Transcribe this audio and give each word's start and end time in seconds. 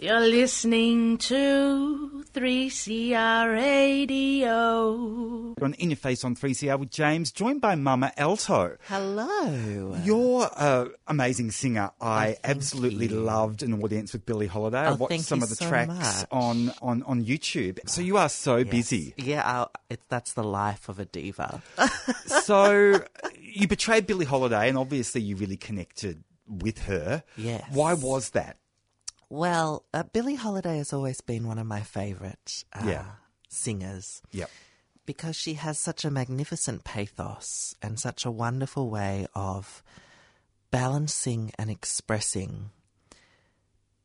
You're 0.00 0.20
listening 0.20 1.18
to 1.18 2.22
3CR 2.32 3.52
Radio. 3.52 5.54
On 5.60 5.74
In 5.74 5.90
Your 5.90 5.96
Face 5.96 6.22
on 6.22 6.36
3CR 6.36 6.78
with 6.78 6.90
James, 6.92 7.32
joined 7.32 7.60
by 7.60 7.74
Mama 7.74 8.12
Alto. 8.16 8.76
Hello. 8.86 9.96
You're 10.04 10.48
an 10.56 10.92
amazing 11.08 11.50
singer. 11.50 11.90
Oh, 12.00 12.06
I 12.06 12.34
Oh, 12.36 12.40
absolutely 12.44 13.08
you. 13.08 13.16
loved 13.22 13.64
an 13.64 13.82
audience 13.82 14.12
with 14.12 14.24
Billie 14.24 14.46
Holiday. 14.46 14.78
I 14.82 14.90
Oh, 14.90 14.94
watched 14.94 15.10
thank 15.10 15.24
some 15.24 15.42
of 15.42 15.48
the 15.48 15.56
so 15.56 15.68
tracks 15.68 15.88
much. 15.88 16.26
on, 16.30 16.72
on, 16.80 17.02
on 17.02 17.24
YouTube. 17.24 17.80
So 17.88 18.00
you 18.00 18.18
are 18.18 18.28
so 18.28 18.58
Yes. 18.58 18.70
busy. 18.70 19.14
Yeah, 19.16 19.62
uh, 19.62 19.66
it, 19.90 20.00
that's 20.08 20.34
the 20.34 20.44
life 20.44 20.88
of 20.88 21.00
a 21.00 21.06
diva. 21.06 21.60
so 22.44 23.00
you 23.40 23.66
betrayed 23.66 24.06
Billie 24.06 24.26
Holiday, 24.26 24.68
and 24.68 24.78
obviously 24.78 25.22
you 25.22 25.34
really 25.34 25.56
connected 25.56 26.22
with 26.46 26.84
her. 26.84 27.24
Yes. 27.36 27.64
Why 27.72 27.94
was 27.94 28.30
that? 28.30 28.58
Well, 29.30 29.84
uh, 29.92 30.02
Billie 30.04 30.34
Holiday 30.36 30.78
has 30.78 30.92
always 30.92 31.20
been 31.20 31.46
one 31.46 31.58
of 31.58 31.66
my 31.66 31.80
favourite 31.82 32.64
uh, 32.72 32.84
Yeah. 32.86 33.04
singers 33.48 34.22
Yep. 34.32 34.50
because 35.06 35.36
she 35.36 35.54
has 35.54 35.78
such 35.78 36.04
a 36.04 36.10
magnificent 36.10 36.84
pathos 36.84 37.74
and 37.82 37.98
such 38.00 38.24
a 38.24 38.30
wonderful 38.30 38.90
way 38.90 39.26
of 39.34 39.82
balancing 40.70 41.52
and 41.58 41.70
expressing 41.70 42.70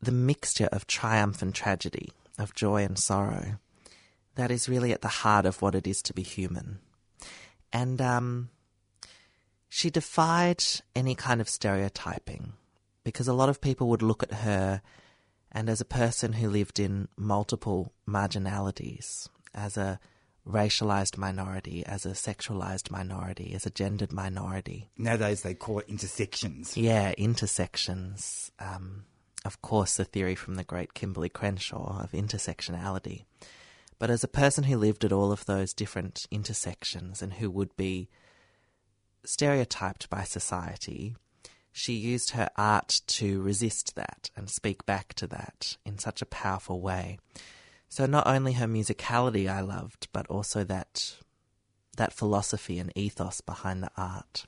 the 0.00 0.12
mixture 0.12 0.68
of 0.72 0.86
triumph 0.86 1.40
and 1.42 1.54
tragedy, 1.54 2.12
of 2.38 2.54
joy 2.54 2.84
and 2.84 2.98
sorrow, 2.98 3.58
that 4.34 4.50
is 4.50 4.68
really 4.68 4.92
at 4.92 5.00
the 5.02 5.08
heart 5.08 5.46
of 5.46 5.62
what 5.62 5.74
it 5.74 5.86
is 5.86 6.02
to 6.02 6.12
be 6.12 6.22
human. 6.22 6.78
And 7.72 8.00
um, 8.02 8.50
she 9.68 9.88
defied 9.90 10.62
any 10.94 11.14
kind 11.14 11.40
of 11.40 11.48
stereotyping 11.48 12.52
because 13.02 13.28
a 13.28 13.32
lot 13.34 13.48
of 13.48 13.60
people 13.60 13.88
would 13.88 14.02
look 14.02 14.22
at 14.22 14.32
her 14.32 14.82
and 15.54 15.68
as 15.70 15.80
a 15.80 15.84
person 15.86 16.34
who 16.34 16.48
lived 16.50 16.78
in 16.80 17.08
multiple 17.16 17.92
marginalities, 18.08 19.28
as 19.54 19.76
a 19.76 20.00
racialized 20.46 21.16
minority, 21.16 21.86
as 21.86 22.04
a 22.04 22.10
sexualized 22.10 22.90
minority, 22.90 23.54
as 23.54 23.64
a 23.64 23.70
gendered 23.70 24.12
minority, 24.12 24.90
Nowadays 24.98 25.42
they 25.42 25.54
call 25.54 25.78
it 25.78 25.86
intersections. 25.88 26.76
yeah, 26.76 27.12
intersections. 27.16 28.50
Um, 28.58 29.04
of 29.44 29.62
course, 29.62 29.96
the 29.96 30.04
theory 30.04 30.34
from 30.34 30.56
the 30.56 30.64
great 30.64 30.92
Kimberlé 30.94 31.32
Crenshaw 31.32 32.02
of 32.02 32.12
intersectionality. 32.12 33.24
But 33.98 34.10
as 34.10 34.24
a 34.24 34.28
person 34.28 34.64
who 34.64 34.76
lived 34.76 35.04
at 35.04 35.12
all 35.12 35.30
of 35.32 35.46
those 35.46 35.72
different 35.72 36.26
intersections 36.30 37.22
and 37.22 37.34
who 37.34 37.50
would 37.50 37.74
be 37.76 38.08
stereotyped 39.24 40.10
by 40.10 40.24
society, 40.24 41.16
she 41.76 41.92
used 41.92 42.30
her 42.30 42.48
art 42.56 43.00
to 43.08 43.42
resist 43.42 43.96
that 43.96 44.30
and 44.36 44.48
speak 44.48 44.86
back 44.86 45.12
to 45.14 45.26
that 45.26 45.76
in 45.84 45.98
such 45.98 46.22
a 46.22 46.26
powerful 46.26 46.80
way. 46.80 47.18
So 47.88 48.06
not 48.06 48.28
only 48.28 48.52
her 48.52 48.68
musicality 48.68 49.48
I 49.50 49.60
loved, 49.60 50.06
but 50.12 50.28
also 50.28 50.62
that 50.64 51.16
that 51.96 52.12
philosophy 52.12 52.78
and 52.78 52.92
ethos 52.96 53.40
behind 53.40 53.82
the 53.82 53.90
art. 53.96 54.46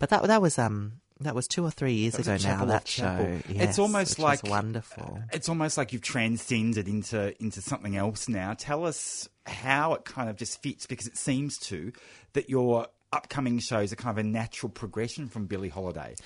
But 0.00 0.10
that 0.10 0.24
that 0.24 0.42
was 0.42 0.58
um 0.58 0.94
that 1.20 1.36
was 1.36 1.46
two 1.46 1.64
or 1.64 1.70
three 1.70 1.92
years 1.92 2.14
That 2.14 2.22
ago 2.22 2.48
now. 2.48 2.64
That 2.64 2.84
Chapel. 2.84 3.26
show, 3.26 3.42
It's 3.48 3.78
almost 3.78 4.18
like 4.18 4.42
wonderful. 4.42 5.22
It's 5.32 5.48
almost 5.48 5.78
like 5.78 5.92
you've 5.92 6.02
transcended 6.02 6.88
into 6.88 7.40
into 7.40 7.62
something 7.62 7.96
else 7.96 8.28
now. 8.28 8.54
Tell 8.54 8.84
us 8.84 9.28
how 9.46 9.94
it 9.94 10.04
kind 10.04 10.28
of 10.28 10.34
just 10.34 10.60
fits 10.62 10.86
because 10.86 11.06
it 11.06 11.16
seems 11.16 11.58
to 11.58 11.92
that 12.32 12.50
your 12.50 12.88
upcoming 13.12 13.60
shows 13.60 13.92
are 13.92 13.96
kind 13.96 14.18
of 14.18 14.24
a 14.24 14.28
natural 14.28 14.68
progression 14.68 15.28
from 15.28 15.46
Billie 15.46 15.68
Holiday. 15.68 16.16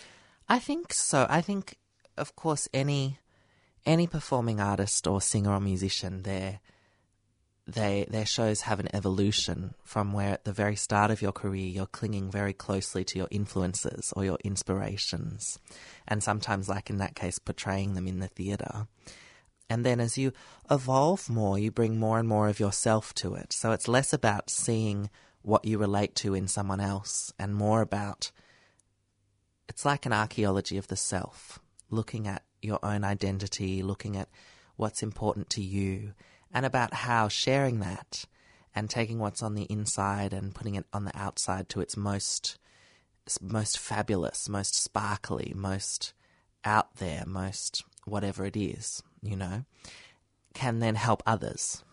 I 0.51 0.59
think 0.59 0.93
so. 0.93 1.29
I 1.31 1.43
think, 1.43 1.79
of 2.17 2.34
course, 2.34 2.69
any 2.75 3.19
any 3.87 4.09
performing 4.09 4.61
artist 4.61 5.06
or 5.06 5.20
singer 5.20 5.53
or 5.53 5.61
musician, 5.61 6.25
their 6.25 6.59
they 7.69 8.05
their 8.11 8.27
shows 8.27 8.62
have 8.62 8.81
an 8.81 8.93
evolution 8.93 9.75
from 9.84 10.12
where 10.12 10.33
at 10.33 10.45
the 10.45 10.53
very 10.53 10.75
start 10.75 11.12
of 11.12 11.23
your 11.23 11.31
career 11.31 11.69
you're 11.69 11.87
clinging 11.87 12.33
very 12.33 12.53
closely 12.53 13.05
to 13.05 13.19
your 13.19 13.28
influences 13.31 14.12
or 14.16 14.25
your 14.25 14.38
inspirations, 14.43 15.61
and 16.09 16.21
sometimes, 16.21 16.69
like 16.69 16.91
in 16.91 16.97
that 16.97 17.15
case, 17.15 17.38
portraying 17.38 17.94
them 17.94 18.09
in 18.09 18.19
the 18.19 18.27
theatre. 18.27 18.88
And 19.71 19.87
then 19.87 20.00
as 20.00 20.19
you 20.19 20.32
evolve 20.69 21.31
more, 21.31 21.61
you 21.61 21.71
bring 21.71 21.97
more 21.97 22.19
and 22.19 22.27
more 22.27 22.49
of 22.49 22.59
yourself 22.59 23.15
to 23.15 23.37
it. 23.37 23.53
So 23.53 23.71
it's 23.71 23.87
less 23.87 24.12
about 24.12 24.50
seeing 24.50 25.11
what 25.43 25.65
you 25.65 25.78
relate 25.78 26.17
to 26.17 26.34
in 26.34 26.49
someone 26.49 26.81
else 26.81 27.32
and 27.38 27.55
more 27.55 27.82
about 27.82 28.32
it's 29.70 29.84
like 29.84 30.04
an 30.04 30.12
archaeology 30.12 30.76
of 30.76 30.88
the 30.88 30.97
self, 30.97 31.60
looking 31.91 32.26
at 32.26 32.42
your 32.60 32.81
own 32.82 33.04
identity, 33.04 33.84
looking 33.84 34.16
at 34.16 34.28
what's 34.75 35.00
important 35.00 35.48
to 35.50 35.62
you, 35.62 36.12
and 36.53 36.66
about 36.66 36.92
how 36.92 37.28
sharing 37.28 37.78
that 37.78 38.25
and 38.75 38.91
taking 38.91 39.20
what's 39.20 39.44
on 39.44 39.54
the 39.54 39.70
inside 39.70 40.32
and 40.32 40.56
putting 40.56 40.75
it 40.75 40.86
on 40.92 41.04
the 41.04 41.16
outside 41.16 41.69
to 41.69 41.81
its 41.81 41.97
most 41.97 42.58
most 43.41 43.78
fabulous, 43.78 44.48
most 44.48 44.75
sparkly, 44.75 45.53
most 45.54 46.14
out 46.64 46.97
there, 46.97 47.22
most 47.25 47.84
whatever 48.04 48.44
it 48.44 48.56
is, 48.56 49.04
you 49.22 49.37
know, 49.37 49.64
can 50.52 50.81
then 50.81 50.97
help 50.97 51.22
others. 51.25 51.84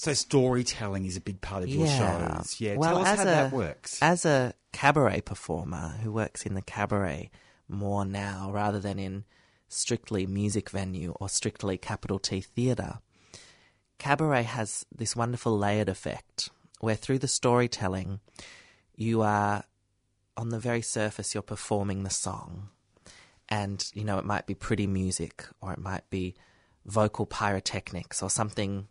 So 0.00 0.14
storytelling 0.14 1.04
is 1.04 1.18
a 1.18 1.20
big 1.20 1.42
part 1.42 1.62
of 1.62 1.68
your 1.68 1.86
Yeah. 1.86 1.98
shows. 2.38 2.58
Yeah, 2.58 2.76
Well, 2.76 2.94
tell 2.94 3.02
us 3.02 3.16
how 3.18 3.22
a- 3.22 3.26
that 3.26 3.52
works. 3.52 3.98
As 4.02 4.24
a 4.24 4.54
cabaret 4.72 5.20
performer 5.20 5.98
who 6.02 6.10
works 6.10 6.46
in 6.46 6.54
the 6.54 6.62
cabaret 6.62 7.30
more 7.68 8.06
now 8.06 8.50
rather 8.50 8.80
than 8.80 8.98
in 8.98 9.24
strictly 9.68 10.26
music 10.26 10.70
venue 10.70 11.10
or 11.20 11.28
strictly 11.28 11.76
capital 11.76 12.18
T 12.18 12.40
theatre, 12.40 13.00
cabaret 13.98 14.44
has 14.44 14.86
this 14.90 15.14
wonderful 15.14 15.58
layered 15.58 15.90
effect 15.90 16.48
where 16.78 16.96
through 16.96 17.18
the 17.18 17.28
storytelling 17.28 18.20
you 18.96 19.20
are 19.20 19.64
on 20.34 20.48
the 20.48 20.58
very 20.58 20.80
surface 20.80 21.34
you're 21.34 21.42
performing 21.42 22.04
the 22.04 22.10
song 22.10 22.70
and 23.50 23.90
you 23.92 24.04
know 24.04 24.16
it 24.16 24.24
might 24.24 24.46
be 24.46 24.54
pretty 24.54 24.86
music 24.86 25.44
or 25.60 25.74
it 25.74 25.78
might 25.78 26.08
be 26.08 26.34
vocal 26.86 27.26
pyrotechnics 27.26 28.22
or 28.22 28.30
something 28.30 28.88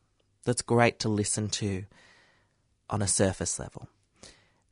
that's 0.50 0.64
great 0.64 0.98
to 0.98 1.10
listen 1.10 1.48
to 1.48 1.86
on 2.90 3.04
a 3.04 3.08
surface 3.08 3.60
level. 3.60 3.88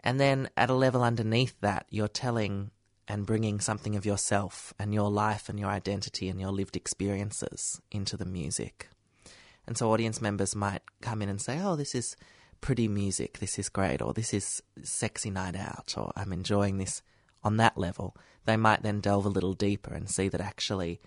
And 0.03 0.19
then 0.19 0.49
at 0.57 0.71
a 0.71 0.73
level 0.73 1.03
underneath 1.03 1.53
that, 1.61 1.85
you're 1.91 2.07
telling 2.07 2.71
and 3.07 3.27
bringing 3.27 3.59
something 3.59 3.95
of 3.95 4.03
yourself 4.03 4.73
and 4.79 4.91
your 4.91 5.11
life 5.11 5.49
and 5.49 5.59
your 5.59 5.69
identity 5.69 6.29
and 6.29 6.39
your 6.41 6.51
lived 6.51 6.75
experiences 6.75 7.79
into 7.91 8.17
the 8.17 8.25
music. 8.25 8.89
And 9.67 9.77
so 9.77 9.93
audience 9.93 10.19
members 10.19 10.55
might 10.55 10.81
come 11.01 11.21
in 11.21 11.29
and 11.29 11.39
say, 11.39 11.59
oh, 11.61 11.75
this 11.75 11.93
is 11.93 12.15
pretty 12.59 12.87
music, 12.87 13.37
this 13.37 13.59
is 13.59 13.69
great, 13.69 14.01
or 14.01 14.13
this 14.13 14.33
is 14.33 14.63
sexy 14.81 15.29
night 15.29 15.55
out, 15.55 15.93
or 15.95 16.11
I'm 16.15 16.33
enjoying 16.33 16.79
this 16.79 17.03
on 17.43 17.57
that 17.57 17.77
level. 17.77 18.15
They 18.45 18.57
might 18.57 18.81
then 18.81 18.99
delve 18.99 19.27
a 19.27 19.29
little 19.29 19.53
deeper 19.53 19.93
and 19.93 20.09
see 20.09 20.27
that 20.29 20.41
actually 20.41 20.99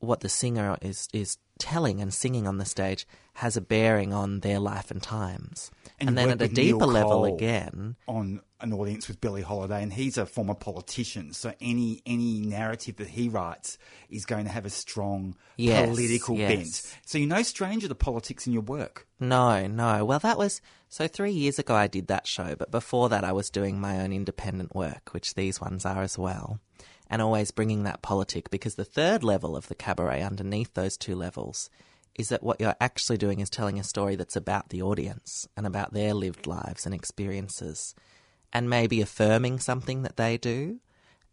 what 0.00 0.20
the 0.20 0.28
singer 0.28 0.76
is 0.82 1.08
is 1.12 1.38
telling 1.58 2.00
and 2.00 2.12
singing 2.12 2.46
on 2.48 2.56
the 2.56 2.64
stage 2.64 3.06
has 3.34 3.54
a 3.56 3.60
bearing 3.60 4.14
on 4.14 4.40
their 4.40 4.58
life 4.58 4.90
and 4.90 5.02
times. 5.02 5.70
And 5.98 6.08
And, 6.08 6.18
then 6.18 6.30
at 6.30 6.40
a 6.40 6.44
with 6.44 6.52
Neil 6.56 6.78
deeper 6.78 6.86
level 6.86 7.10
Cole. 7.24 7.34
again, 7.36 7.96
on 8.08 8.40
an 8.62 8.72
audience 8.72 9.08
with 9.08 9.20
Billie 9.20 9.42
Holiday, 9.42 9.82
and 9.82 9.92
he's 9.92 10.16
a 10.16 10.24
former 10.24 10.54
politician. 10.54 11.32
So 11.34 11.52
any 11.60 12.00
any 12.06 12.40
narrative 12.40 12.96
that 12.96 13.08
he 13.08 13.28
writes 13.28 13.76
is 14.08 14.24
going 14.24 14.44
to 14.46 14.50
have 14.50 14.64
a 14.64 14.70
strong 14.70 15.36
Yes, 15.56 15.88
political 15.88 16.36
yes. 16.36 16.48
bent. 16.56 16.96
So 17.06 17.18
you're 17.18 17.28
no 17.28 17.42
stranger 17.42 17.88
to 17.88 17.94
politics 17.94 18.46
in 18.46 18.52
your 18.54 18.62
work. 18.62 19.06
no, 19.18 19.66
no. 19.66 20.04
Well, 20.06 20.18
that 20.20 20.38
was 20.38 20.62
so 20.88 21.06
three 21.06 21.32
years 21.32 21.58
ago 21.58 21.74
I 21.74 21.86
did 21.88 22.06
that 22.06 22.26
show, 22.26 22.54
but 22.56 22.70
before 22.70 23.10
that 23.10 23.22
I 23.24 23.32
was 23.32 23.50
doing 23.50 23.78
my 23.78 24.00
own 24.00 24.12
independent 24.14 24.74
work, 24.74 25.10
which 25.12 25.34
these 25.34 25.60
ones 25.60 25.84
are 25.84 26.02
as 26.02 26.16
well. 26.18 26.58
And 27.10 27.20
always 27.20 27.50
bringing 27.50 27.82
that 27.82 28.02
politic 28.02 28.50
because 28.50 28.76
the 28.76 28.84
third 28.84 29.24
level 29.24 29.56
of 29.56 29.66
the 29.66 29.74
cabaret 29.74 30.22
underneath 30.22 30.74
those 30.74 30.96
two 30.96 31.16
levels 31.16 31.68
is 32.14 32.28
that 32.28 32.42
what 32.42 32.60
you're 32.60 32.76
actually 32.80 33.18
doing 33.18 33.40
is 33.40 33.50
telling 33.50 33.78
a 33.80 33.84
story 33.84 34.14
that's 34.14 34.36
about 34.36 34.68
the 34.68 34.80
audience 34.80 35.48
and 35.56 35.66
about 35.66 35.92
their 35.92 36.14
lived 36.14 36.46
lives 36.46 36.86
and 36.86 36.94
experiences 36.94 37.94
and 38.52 38.70
maybe 38.70 39.00
affirming 39.00 39.58
something 39.58 40.02
that 40.02 40.16
they 40.16 40.36
do 40.36 40.78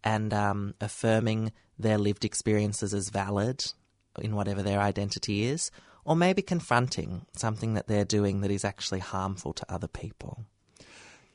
and 0.04 0.34
um, 0.34 0.74
affirming 0.80 1.52
their 1.78 1.98
lived 1.98 2.26
experiences 2.26 2.94
as 2.94 3.10
valid 3.10 3.74
in 4.20 4.36
whatever 4.36 4.64
their 4.64 4.80
identity 4.80 5.44
is, 5.44 5.70
or 6.06 6.16
maybe 6.16 6.42
confronting 6.42 7.26
something 7.36 7.74
that 7.74 7.88
they're 7.88 8.06
doing 8.06 8.42
that 8.42 8.52
is 8.52 8.66
actually 8.66 9.00
harmful 9.00 9.54
to 9.54 9.72
other 9.72 9.88
people. 9.88 10.46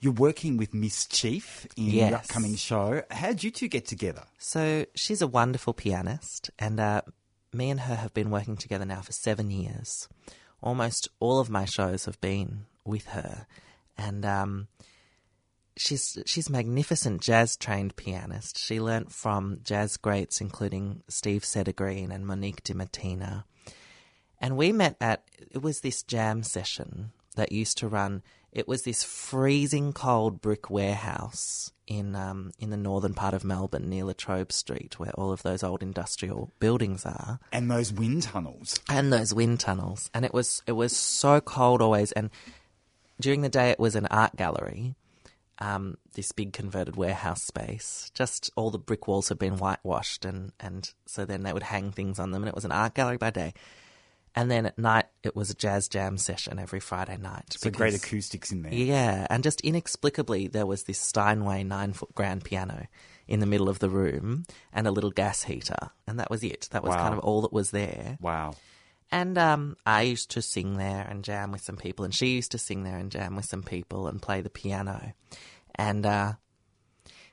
You're 0.03 0.13
working 0.13 0.57
with 0.57 0.75
Miss 0.75 1.07
Chief 1.07 1.65
in 1.77 1.87
the 1.87 1.93
Yes. 1.93 2.13
upcoming 2.13 2.57
show. 2.57 3.03
How'd 3.09 3.45
you 3.45 3.53
two 3.53 3.69
get 3.69 3.87
together? 3.87 4.25
So 4.37 4.85
she's 4.97 5.23
a 5.23 5.29
wonderful 5.29 5.75
pianist, 5.75 6.51
and 6.59 6.81
uh, 6.81 7.03
me 7.53 7.71
and 7.71 7.79
her 7.79 7.95
have 7.95 8.13
been 8.13 8.29
working 8.33 8.57
together 8.57 8.85
now 8.85 9.01
for 9.03 9.13
seven 9.13 9.53
years. 9.53 10.09
Almost 10.61 11.09
all 11.21 11.39
of 11.39 11.49
my 11.51 11.67
shows 11.67 12.07
have 12.07 12.21
been 12.21 12.67
with 12.85 13.07
her, 13.07 13.47
and 13.97 14.25
um, 14.25 14.67
she's 15.77 16.19
she's 16.27 16.51
magnificent 16.51 17.21
jazz 17.21 17.57
trained 17.57 17.95
pianist. 17.95 18.59
She 18.59 18.81
learnt 18.81 19.13
from 19.13 19.61
jazz 19.63 19.97
greats 19.97 20.41
including 20.41 21.05
Steve 21.07 21.43
Sedergreen 21.43 22.11
and 22.13 22.27
Monique 22.27 22.65
DiMattina. 22.65 23.45
And 24.41 24.57
we 24.57 24.73
met 24.73 24.97
at 25.01 25.23
it 25.53 25.63
was 25.63 25.81
this 25.81 26.03
jam 26.03 26.43
session 26.43 27.13
that 27.37 27.53
used 27.53 27.79
to 27.79 27.89
run. 27.89 28.23
It 28.53 28.69
was 28.69 28.83
this 28.83 29.03
freezing 29.03 29.93
cold 29.95 30.41
brick 30.43 30.69
warehouse 30.69 31.73
in 31.87 32.15
um, 32.15 32.53
in 32.59 32.71
the 32.71 32.77
northern 32.77 33.15
part 33.15 33.33
of 33.35 33.45
Melbourne 33.45 33.89
near 33.89 34.05
Latrobe 34.05 34.53
Street, 34.53 34.99
where 34.99 35.13
all 35.13 35.33
of 35.33 35.43
those 35.43 35.63
old 35.63 35.83
industrial 35.83 36.51
buildings 36.61 37.07
are 37.07 37.41
And 37.51 37.71
those 37.71 37.93
wind 37.93 38.25
tunnels. 38.25 38.79
and 38.89 39.13
those 39.13 39.33
wind 39.35 39.61
tunnels. 39.61 40.11
And 40.13 40.25
it 40.25 40.35
was 40.35 40.63
it 40.67 40.73
was 40.73 40.95
so 40.95 41.41
cold 41.41 41.81
always. 41.81 42.13
And 42.13 42.31
during 43.21 43.41
the 43.43 43.49
day, 43.49 43.71
it 43.71 43.79
was 43.79 43.95
an 43.97 44.07
art 44.07 44.37
gallery, 44.37 44.97
um, 45.59 45.97
this 46.15 46.33
big 46.33 46.53
converted 46.53 46.97
warehouse 46.97 47.43
space. 47.43 48.11
Just 48.15 48.51
all 48.57 48.71
the 48.71 48.79
brick 48.79 49.07
walls 49.09 49.29
had 49.29 49.39
been 49.39 49.57
whitewashed, 49.57 50.25
and 50.27 50.53
and 50.61 50.93
so 51.07 51.25
then 51.25 51.43
they 51.43 51.53
would 51.55 51.63
hang 51.63 51.91
things 51.91 52.19
on 52.19 52.33
them, 52.33 52.43
and 52.43 52.49
it 52.49 52.55
was 52.55 52.65
an 52.67 52.73
art 52.73 52.95
gallery 52.95 53.17
by 53.17 53.31
day. 53.31 53.55
And 54.35 54.51
then 54.51 54.65
at 54.65 54.79
night, 54.79 55.07
it 55.23 55.37
was 55.37 55.51
a 55.51 55.55
jazz 55.55 55.89
jam 55.89 56.17
session 56.17 56.59
every 56.59 56.81
Friday 56.81 57.19
night. 57.19 57.45
So 57.53 57.71
great 57.71 57.95
acoustics 57.95 58.51
in 58.51 58.63
there. 58.63 58.73
yeah, 58.73 59.27
and 59.29 59.43
just 59.45 59.61
inexplicably, 59.61 60.49
there 60.49 60.65
was 60.67 60.85
this 60.85 60.99
Steinway 60.99 61.65
nine 61.65 61.93
foot 61.93 62.15
grand 62.15 62.43
piano 62.45 62.87
in 63.29 63.41
the 63.41 63.47
middle 63.47 63.69
of 63.69 63.79
the 63.79 63.91
room 63.91 64.45
and 64.73 64.87
a 64.87 64.91
little 64.91 65.11
gas 65.11 65.43
heater, 65.45 65.91
and 66.07 66.19
that 66.19 66.31
was 66.31 66.43
it. 66.43 66.69
That 66.73 66.83
was 66.83 66.91
Wow. 66.97 67.03
kind 67.03 67.13
of 67.15 67.21
all 67.21 67.43
that 67.43 67.53
was 67.53 67.71
there. 67.73 68.17
Wow. 68.21 68.55
And 69.11 69.37
um, 69.37 69.77
I 69.85 70.03
used 70.03 70.31
to 70.31 70.41
sing 70.43 70.79
there 70.79 71.07
and 71.07 71.23
jam 71.23 71.53
with 71.53 71.61
some 71.61 71.77
people, 71.77 72.07
and 72.07 72.15
she 72.15 72.29
used 72.29 72.53
to 72.53 72.59
sing 72.59 72.85
there 72.85 72.97
and 72.97 73.11
jam 73.11 73.37
with 73.37 73.45
some 73.45 73.63
people 73.63 74.07
and 74.09 74.23
play 74.23 74.41
the 74.41 74.49
piano. 74.49 75.13
And 75.75 76.07
uh, 76.07 76.33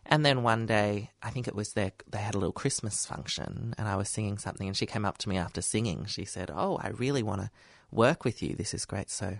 and 0.09 0.25
then 0.25 0.41
one 0.41 0.65
day, 0.65 1.11
I 1.21 1.29
think 1.29 1.47
it 1.47 1.55
was 1.55 1.73
their 1.73 1.91
they 2.09 2.17
had 2.17 2.33
a 2.33 2.39
little 2.39 2.51
Christmas 2.51 3.05
function, 3.05 3.75
and 3.77 3.87
I 3.87 3.95
was 3.95 4.09
singing 4.09 4.39
something, 4.39 4.67
and 4.67 4.75
she 4.75 4.87
came 4.87 5.05
up 5.05 5.19
to 5.19 5.29
me 5.29 5.37
after 5.37 5.61
singing. 5.61 6.05
She 6.05 6.25
said, 6.25 6.49
"Oh, 6.53 6.77
I 6.81 6.89
really 6.89 7.21
want 7.21 7.41
to 7.41 7.51
work 7.91 8.25
with 8.25 8.41
you. 8.41 8.55
This 8.55 8.73
is 8.73 8.85
great." 8.85 9.11
So 9.11 9.37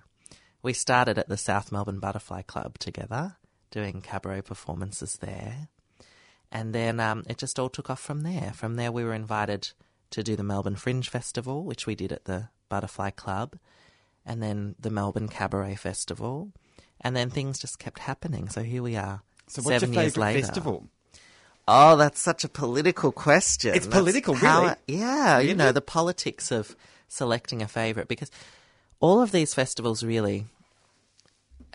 we 0.62 0.74
started 0.74 1.18
at 1.18 1.28
the 1.28 1.38
South 1.38 1.72
Melbourne 1.72 2.00
Butterfly 2.00 2.44
Club 2.44 2.78
together, 2.78 3.38
doing 3.72 4.02
cabaret 4.02 4.44
performances 4.44 5.18
there. 5.18 5.70
And 6.52 6.74
then 6.74 7.00
um, 7.00 7.24
it 7.28 7.40
just 7.40 7.58
all 7.58 7.70
took 7.70 7.90
off 7.90 8.00
from 8.00 8.22
there. 8.22 8.52
From 8.54 8.76
there, 8.76 8.92
we 8.92 9.04
were 9.04 9.14
invited 9.14 9.72
to 10.12 10.24
do 10.24 10.36
the 10.36 10.44
Melbourne 10.44 10.76
Fringe 10.76 11.10
Festival, 11.10 11.64
which 11.64 11.88
we 11.88 11.96
did 11.96 12.12
at 12.12 12.26
the 12.26 12.50
Butterfly 12.70 13.12
Club, 13.12 13.58
and 14.24 14.42
then 14.42 14.76
the 14.80 14.92
Melbourne 14.92 15.30
Cabaret 15.30 15.76
Festival. 15.76 16.52
And 17.02 17.16
then 17.16 17.32
things 17.32 17.58
just 17.58 17.80
kept 17.80 18.00
happening. 18.00 18.50
So 18.50 18.62
here 18.62 18.84
we 18.84 18.96
are. 18.96 19.24
So 19.50 19.62
what's 19.62 19.80
seven 19.80 19.94
your 19.94 20.04
favourite 20.04 20.34
later. 20.34 20.46
festival? 20.48 20.88
Oh, 21.68 21.98
that's 21.98 22.20
such 22.20 22.44
a 22.44 22.50
political 22.50 23.12
question. 23.12 23.76
It's 23.76 23.86
That's 23.86 24.00
political, 24.00 24.34
how 24.34 24.62
really? 24.62 24.76
Yeah, 24.88 25.40
you 25.40 25.54
know, 25.54 25.72
the 25.72 25.82
politics 25.82 26.52
of 26.52 26.76
selecting 27.08 27.62
a 27.62 27.68
favourite 27.68 28.08
because 28.08 28.32
all 29.00 29.22
of 29.22 29.32
these 29.32 29.54
festivals 29.54 30.04
really 30.04 30.46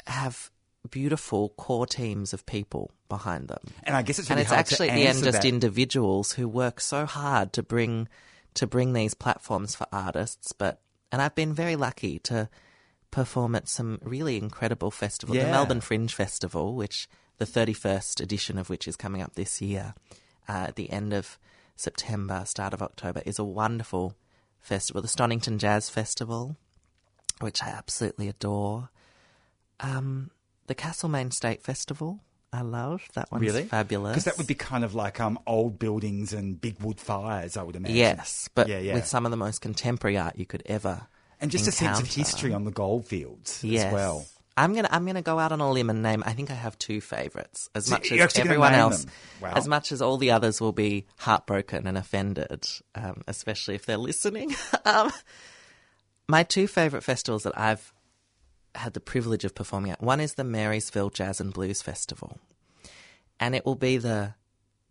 have 0.06 0.50
beautiful 0.90 1.50
core 1.50 1.86
teams 1.86 2.32
of 2.32 2.44
people 2.46 2.90
behind 3.08 3.48
them. 3.48 3.60
And 3.84 3.96
I 3.96 4.02
guess 4.02 4.18
it's 4.18 4.30
and 4.30 4.40
it's 4.40 4.52
actually 4.52 4.90
at 4.90 4.96
the 4.96 5.06
end 5.06 5.22
just 5.22 5.42
that. 5.42 5.44
individuals 5.44 6.32
who 6.32 6.48
work 6.48 6.80
so 6.80 7.06
hard 7.06 7.52
to 7.54 7.62
bring 7.62 8.08
to 8.54 8.66
bring 8.66 8.92
these 8.92 9.14
platforms 9.14 9.74
for 9.74 9.86
artists 9.92 10.52
but 10.52 10.80
and 11.10 11.22
I've 11.22 11.34
been 11.34 11.54
very 11.54 11.76
lucky 11.76 12.18
to 12.20 12.48
perform 13.10 13.54
at 13.54 13.68
some 13.68 13.98
really 14.02 14.36
incredible 14.36 14.90
festivals 14.90 15.38
the 15.38 15.44
Melbourne 15.44 15.80
Fringe 15.80 16.12
Festival 16.12 16.74
which 16.74 17.08
the 17.38 17.44
31st 17.44 18.20
edition 18.20 18.58
of 18.58 18.70
which 18.70 18.86
is 18.86 18.96
coming 18.96 19.22
up 19.22 19.34
this 19.34 19.60
year 19.60 19.94
uh, 20.48 20.66
at 20.68 20.76
the 20.76 20.90
end 20.90 21.12
of 21.12 21.38
September 21.76 22.44
start 22.44 22.72
of 22.72 22.82
October 22.82 23.22
is 23.26 23.38
a 23.38 23.44
wonderful 23.44 24.14
festival 24.60 25.02
the 25.02 25.08
Stonnington 25.08 25.58
Jazz 25.58 25.90
Festival 25.90 26.56
which 27.40 27.62
I 27.62 27.68
absolutely 27.68 28.28
adore 28.28 28.90
um, 29.80 30.30
the 30.66 30.74
Castlemaine 30.74 31.30
State 31.30 31.62
Festival 31.62 32.20
I 32.52 32.60
love 32.60 33.02
that 33.14 33.32
one's 33.32 33.42
Really? 33.42 33.64
fabulous 33.64 34.12
Because 34.12 34.24
that 34.24 34.38
would 34.38 34.46
be 34.46 34.54
kind 34.54 34.84
of 34.84 34.94
like 34.94 35.18
um, 35.18 35.38
old 35.44 35.80
buildings 35.80 36.32
and 36.32 36.60
big 36.60 36.80
wood 36.80 37.00
fires, 37.00 37.56
I 37.56 37.64
would 37.64 37.74
imagine. 37.74 37.96
Yes, 37.96 38.48
but 38.54 38.68
Yeah, 38.68 38.78
yeah. 38.78 38.94
with 38.94 39.06
some 39.06 39.24
of 39.24 39.32
the 39.32 39.36
most 39.36 39.60
contemporary 39.60 40.16
art 40.16 40.38
you 40.38 40.46
could 40.46 40.62
ever 40.66 41.08
and 41.40 41.50
just 41.50 41.68
a 41.68 41.72
sense 41.72 42.00
of 42.00 42.06
history 42.06 42.52
on 42.54 42.64
the 42.64 42.70
goldfields 42.70 43.62
yes. 43.62 43.84
as 43.84 43.92
well. 43.92 44.26
I'm 44.56 44.74
gonna 44.74 44.88
I'm 44.90 45.04
gonna 45.04 45.22
go 45.22 45.38
out 45.38 45.52
on 45.52 45.60
a 45.60 45.70
limb 45.70 45.90
and 45.90 46.02
name. 46.02 46.22
I 46.24 46.32
think 46.32 46.50
I 46.50 46.54
have 46.54 46.78
two 46.78 47.00
favourites. 47.00 47.68
As 47.74 47.90
much 47.90 48.10
you're 48.10 48.24
as 48.24 48.38
everyone 48.38 48.74
else. 48.74 49.06
Wow. 49.40 49.52
as 49.56 49.66
much 49.66 49.90
as 49.90 50.00
all 50.00 50.16
the 50.16 50.30
others 50.30 50.60
will 50.60 50.72
be 50.72 51.06
heartbroken 51.18 51.86
and 51.86 51.98
offended, 51.98 52.64
um, 52.94 53.22
especially 53.26 53.74
if 53.74 53.86
they're 53.86 53.96
listening. 53.96 54.54
um, 54.84 55.10
my 56.28 56.44
two 56.44 56.66
favourite 56.66 57.02
festivals 57.02 57.42
that 57.42 57.58
I've 57.58 57.92
had 58.74 58.94
the 58.94 59.00
privilege 59.00 59.44
of 59.44 59.54
performing 59.54 59.90
at. 59.90 60.02
One 60.02 60.20
is 60.20 60.34
the 60.34 60.44
Marysville 60.44 61.10
Jazz 61.10 61.40
and 61.40 61.52
Blues 61.52 61.82
Festival, 61.82 62.38
and 63.40 63.54
it 63.54 63.66
will 63.66 63.76
be 63.76 63.96
the 63.96 64.34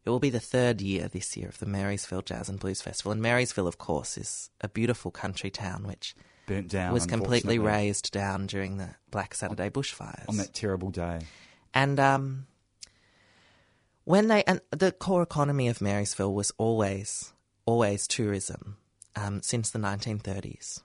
it 0.06 0.10
will 0.10 0.20
be 0.20 0.30
the 0.30 0.40
third 0.42 0.82
year 0.82 1.08
this 1.08 1.38
year 1.38 1.48
of 1.48 1.60
the 1.60 1.66
Marysville 1.66 2.22
Jazz 2.22 2.50
and 2.50 2.60
Blues 2.60 2.82
Festival. 2.82 3.14
And 3.14 3.22
Marysville, 3.22 3.68
of 3.68 3.78
course, 3.78 4.18
is 4.18 4.50
a 4.60 4.68
beautiful 4.68 5.12
country 5.12 5.50
town 5.50 5.84
which 5.88 6.16
Burnt 6.46 6.70
down. 6.70 6.94
was 6.94 7.06
completely 7.06 7.60
razed 7.60 8.12
down 8.12 8.48
during 8.48 8.78
the 8.78 8.96
Black 9.12 9.34
Saturday 9.34 9.70
bushfires. 9.70 10.28
on 10.28 10.38
that 10.38 10.54
terrible 10.54 10.90
day. 10.90 11.20
And 11.74 12.00
um, 12.00 12.48
when 14.04 14.28
they 14.28 14.44
and 14.44 14.62
the 14.72 14.92
core 14.92 15.24
economy 15.24 15.68
of 15.68 15.82
Marysville 15.82 16.34
was 16.34 16.52
always 16.58 17.34
always 17.66 18.08
tourism 18.08 18.78
um, 19.16 19.42
since 19.42 19.70
the 19.70 19.80
1930s, 19.80 20.82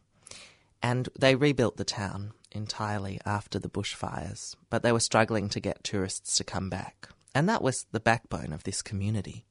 and 0.82 1.08
they 1.18 1.34
rebuilt 1.34 1.76
the 1.76 1.84
town 1.84 2.32
entirely 2.52 3.20
after 3.26 3.58
the 3.58 3.68
bushfires, 3.68 4.54
but 4.70 4.82
they 4.82 4.92
were 4.92 5.00
struggling 5.00 5.48
to 5.48 5.60
get 5.60 5.84
tourists 5.84 6.36
to 6.36 6.44
come 6.44 6.70
back, 6.70 7.08
and 7.34 7.48
that 7.48 7.62
was 7.62 7.86
the 7.92 8.00
backbone 8.00 8.52
of 8.52 8.64
this 8.64 8.82
community. 8.82 9.44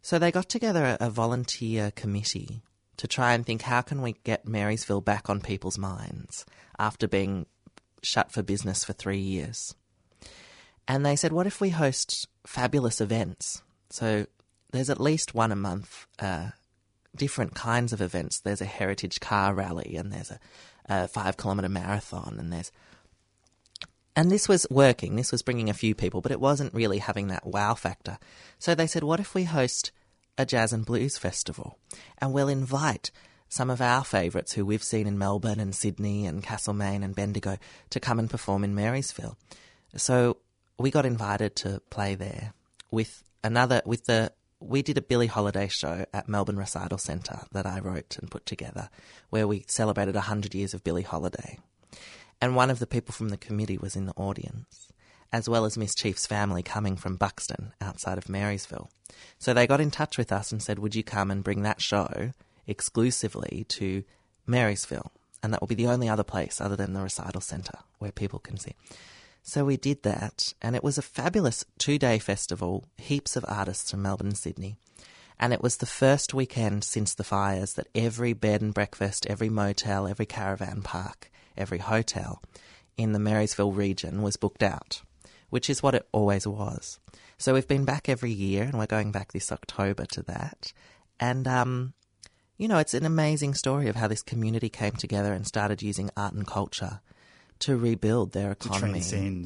So 0.00 0.18
they 0.18 0.30
got 0.30 0.48
together 0.48 0.84
a, 0.84 1.06
a 1.06 1.10
volunteer 1.10 1.90
committee 1.90 2.62
to 2.96 3.08
try 3.08 3.32
and 3.32 3.44
think 3.44 3.62
how 3.62 3.82
can 3.82 4.02
we 4.02 4.14
get 4.24 4.46
Marysville 4.46 5.00
back 5.00 5.28
on 5.28 5.40
people's 5.40 5.78
minds 5.78 6.44
after 6.78 7.08
being 7.08 7.46
shut 8.04 8.30
for 8.30 8.42
business 8.42 8.84
for 8.84 8.92
three 8.92 9.18
years. 9.18 9.74
And 10.86 11.04
they 11.04 11.16
said, 11.16 11.32
what 11.32 11.46
if 11.46 11.60
we 11.60 11.70
host 11.70 12.28
fabulous 12.46 13.00
events? 13.00 13.62
So 13.90 14.26
there's 14.72 14.90
at 14.90 15.00
least 15.00 15.34
one 15.34 15.52
a 15.52 15.56
month, 15.56 16.06
uh, 16.18 16.50
different 17.16 17.54
kinds 17.54 17.92
of 17.92 18.00
events. 18.00 18.40
There's 18.40 18.60
a 18.60 18.66
heritage 18.66 19.20
car 19.20 19.54
rally, 19.54 19.96
and 19.96 20.12
there's 20.12 20.30
a, 20.30 20.38
a 20.86 21.08
five 21.08 21.36
kilometre 21.36 21.68
marathon, 21.68 22.36
and 22.38 22.52
there's. 22.52 22.70
And 24.16 24.30
this 24.30 24.48
was 24.48 24.64
working, 24.70 25.16
this 25.16 25.32
was 25.32 25.42
bringing 25.42 25.68
a 25.68 25.74
few 25.74 25.92
people, 25.92 26.20
but 26.20 26.30
it 26.30 26.40
wasn't 26.40 26.72
really 26.72 26.98
having 26.98 27.28
that 27.28 27.46
wow 27.46 27.74
factor. 27.74 28.18
So 28.60 28.72
they 28.74 28.86
said, 28.86 29.02
what 29.02 29.18
if 29.18 29.34
we 29.34 29.42
host 29.42 29.90
a 30.36 30.46
jazz 30.46 30.72
and 30.72 30.86
blues 30.86 31.18
festival? 31.18 31.78
And 32.18 32.32
we'll 32.32 32.48
invite 32.48 33.10
some 33.48 33.70
of 33.70 33.80
our 33.80 34.04
favourites 34.04 34.52
who 34.52 34.66
we've 34.66 34.82
seen 34.82 35.06
in 35.06 35.18
Melbourne 35.18 35.60
and 35.60 35.74
Sydney 35.74 36.26
and 36.26 36.42
Castlemaine 36.42 37.02
and 37.02 37.14
Bendigo 37.14 37.56
to 37.90 38.00
come 38.00 38.18
and 38.18 38.28
perform 38.28 38.64
in 38.64 38.74
Marysville. 38.74 39.36
So 39.96 40.38
we 40.78 40.90
got 40.90 41.06
invited 41.06 41.54
to 41.56 41.80
play 41.90 42.14
there 42.14 42.52
with 42.90 43.22
another 43.42 43.82
with 43.84 44.06
the 44.06 44.32
we 44.60 44.82
did 44.82 44.96
a 44.96 45.02
Billie 45.02 45.26
Holiday 45.26 45.68
show 45.68 46.06
at 46.12 46.28
Melbourne 46.28 46.56
Recital 46.56 46.98
Centre 46.98 47.40
that 47.52 47.66
I 47.66 47.80
wrote 47.80 48.16
and 48.18 48.30
put 48.30 48.46
together 48.46 48.88
where 49.30 49.46
we 49.46 49.64
celebrated 49.68 50.14
100 50.14 50.54
years 50.54 50.74
of 50.74 50.82
Billie 50.82 51.02
Holiday. 51.02 51.58
And 52.40 52.56
one 52.56 52.70
of 52.70 52.78
the 52.78 52.86
people 52.86 53.12
from 53.12 53.28
the 53.28 53.36
committee 53.36 53.78
was 53.78 53.94
in 53.94 54.06
the 54.06 54.14
audience, 54.16 54.90
as 55.34 55.48
well 55.48 55.64
as 55.64 55.76
Miss 55.76 55.96
Chief's 55.96 56.28
family 56.28 56.62
coming 56.62 56.94
from 56.94 57.16
Buxton 57.16 57.72
outside 57.80 58.18
of 58.18 58.28
Marysville. 58.28 58.88
So 59.36 59.52
they 59.52 59.66
got 59.66 59.80
in 59.80 59.90
touch 59.90 60.16
with 60.16 60.30
us 60.30 60.52
and 60.52 60.62
said, 60.62 60.78
Would 60.78 60.94
you 60.94 61.02
come 61.02 61.28
and 61.28 61.42
bring 61.42 61.62
that 61.62 61.82
show 61.82 62.30
exclusively 62.68 63.66
to 63.70 64.04
Marysville? 64.46 65.10
And 65.42 65.52
that 65.52 65.60
will 65.60 65.66
be 65.66 65.74
the 65.74 65.88
only 65.88 66.08
other 66.08 66.22
place 66.22 66.60
other 66.60 66.76
than 66.76 66.92
the 66.92 67.02
recital 67.02 67.40
centre 67.40 67.80
where 67.98 68.12
people 68.12 68.38
can 68.38 68.58
see. 68.58 68.76
So 69.42 69.64
we 69.64 69.76
did 69.76 70.04
that, 70.04 70.54
and 70.62 70.76
it 70.76 70.84
was 70.84 70.98
a 70.98 71.02
fabulous 71.02 71.64
two 71.78 71.98
day 71.98 72.20
festival, 72.20 72.84
heaps 72.96 73.34
of 73.34 73.44
artists 73.48 73.90
from 73.90 74.02
Melbourne 74.02 74.28
and 74.28 74.38
Sydney. 74.38 74.76
And 75.40 75.52
it 75.52 75.64
was 75.64 75.78
the 75.78 75.84
first 75.84 76.32
weekend 76.32 76.84
since 76.84 77.12
the 77.12 77.24
fires 77.24 77.72
that 77.72 77.88
every 77.92 78.34
bed 78.34 78.62
and 78.62 78.72
breakfast, 78.72 79.26
every 79.28 79.48
motel, 79.48 80.06
every 80.06 80.26
caravan 80.26 80.82
park, 80.82 81.28
every 81.56 81.78
hotel 81.78 82.40
in 82.96 83.10
the 83.10 83.18
Marysville 83.18 83.72
region 83.72 84.22
was 84.22 84.36
booked 84.36 84.62
out, 84.62 85.02
which 85.54 85.70
is 85.70 85.84
what 85.84 85.94
it 85.94 86.04
always 86.10 86.48
was. 86.48 86.98
So 87.38 87.54
we've 87.54 87.68
been 87.68 87.84
back 87.84 88.08
every 88.08 88.32
year, 88.32 88.64
and 88.64 88.76
we're 88.76 88.86
going 88.86 89.12
back 89.12 89.30
this 89.30 89.52
October 89.52 90.04
to 90.06 90.22
that. 90.24 90.72
And, 91.20 91.46
um, 91.46 91.94
you 92.58 92.66
know, 92.66 92.78
it's 92.78 92.92
an 92.92 93.06
amazing 93.06 93.54
story 93.54 93.86
of 93.86 93.94
how 93.94 94.08
this 94.08 94.20
community 94.20 94.68
came 94.68 94.94
together 94.94 95.32
and 95.32 95.46
started 95.46 95.80
using 95.80 96.10
art 96.16 96.34
and 96.34 96.44
culture 96.44 97.02
to 97.60 97.76
rebuild 97.76 98.32
their 98.32 98.56
to 98.56 98.68
economy. 98.68 99.00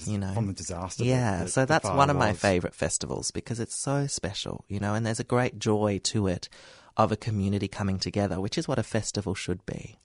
you 0.07 0.17
know, 0.17 0.33
from 0.33 0.47
the 0.47 0.55
disaster. 0.55 1.05
yeah, 1.05 1.45
so 1.45 1.67
that's 1.67 1.91
one 1.91 2.09
of 2.09 2.17
my 2.17 2.33
favorite 2.33 2.75
festivals 2.75 3.31
because 3.31 3.61
it's 3.61 3.77
so 3.77 4.07
special, 4.07 4.65
you 4.67 4.81
know, 4.81 4.95
and 4.95 5.05
there's 5.05 5.21
a 5.21 5.25
great 5.25 5.59
joy 5.59 6.01
to 6.05 6.27
it 6.27 6.49
of 6.97 7.13
a 7.13 7.17
community 7.17 7.69
coming 7.69 7.99
together, 7.99 8.41
which 8.41 8.57
is 8.57 8.67
what 8.67 8.79
a 8.79 8.83
festival 8.83 9.35
should 9.35 9.67
be. 9.67 9.99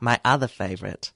My 0.00 0.20
other 0.22 0.48
favorite 0.48 1.12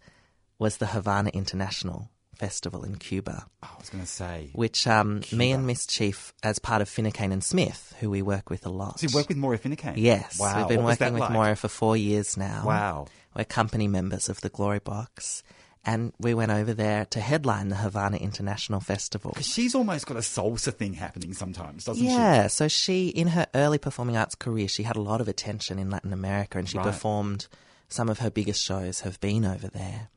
was 0.58 0.78
the 0.78 0.86
Havana 0.86 1.28
International 1.34 2.08
Festival 2.34 2.84
in 2.84 2.96
Cuba, 2.96 3.46
Oh, 3.62 3.68
I 3.74 3.78
was 3.78 3.90
going 3.90 4.02
to 4.04 4.08
say. 4.10 4.50
which 4.52 4.86
um, 4.86 5.22
me 5.32 5.52
and 5.52 5.66
Miss 5.66 5.86
Chief, 5.86 6.32
as 6.42 6.58
part 6.58 6.82
of 6.82 6.88
Finucane 6.88 7.32
and 7.32 7.42
Smith, 7.42 7.94
who 8.00 8.10
we 8.10 8.22
work 8.22 8.50
with 8.50 8.66
a 8.66 8.70
lot. 8.70 9.00
So 9.00 9.06
you 9.08 9.14
work 9.14 9.28
with 9.28 9.36
Moira 9.36 9.58
Finucane? 9.58 9.94
Yes, 9.96 10.38
Wow. 10.38 10.58
we've 10.58 10.68
been 10.68 10.82
what 10.84 11.00
working 11.00 11.14
with 11.14 11.20
like? 11.22 11.30
Moira 11.32 11.56
for 11.56 11.68
four 11.68 11.96
years 11.96 12.36
now. 12.36 12.62
Wow. 12.66 13.06
We're 13.36 13.44
company 13.44 13.88
members 13.88 14.28
of 14.28 14.40
the 14.42 14.48
Glory 14.48 14.78
Box, 14.78 15.42
and 15.84 16.12
we 16.20 16.34
went 16.34 16.50
over 16.52 16.72
there 16.72 17.04
to 17.06 17.20
headline 17.20 17.68
the 17.68 17.76
Havana 17.76 18.16
International 18.16 18.80
Festival. 18.80 19.32
'Cause 19.32 19.46
she's 19.46 19.74
almost 19.74 20.06
got 20.06 20.16
a 20.16 20.20
salsa 20.20 20.72
thing 20.72 20.94
happening 20.94 21.34
sometimes, 21.34 21.84
doesn't 21.84 22.02
she? 22.04 22.10
Yeah, 22.10 22.46
so 22.46 22.68
she, 22.68 23.08
in 23.08 23.28
her 23.28 23.46
early 23.54 23.78
performing 23.78 24.16
arts 24.16 24.34
career, 24.34 24.68
she 24.68 24.84
had 24.84 24.96
a 24.96 25.00
lot 25.02 25.20
of 25.20 25.28
attention 25.28 25.78
in 25.78 25.90
Latin 25.90 26.12
America, 26.12 26.58
and 26.58 26.68
she 26.68 26.78
Right. 26.78 26.86
performed. 26.86 27.48
Some 27.88 28.08
of 28.08 28.20
her 28.20 28.30
biggest 28.30 28.64
shows 28.64 29.00
have 29.00 29.20
been 29.20 29.44
over 29.44 29.68
there, 29.68 30.08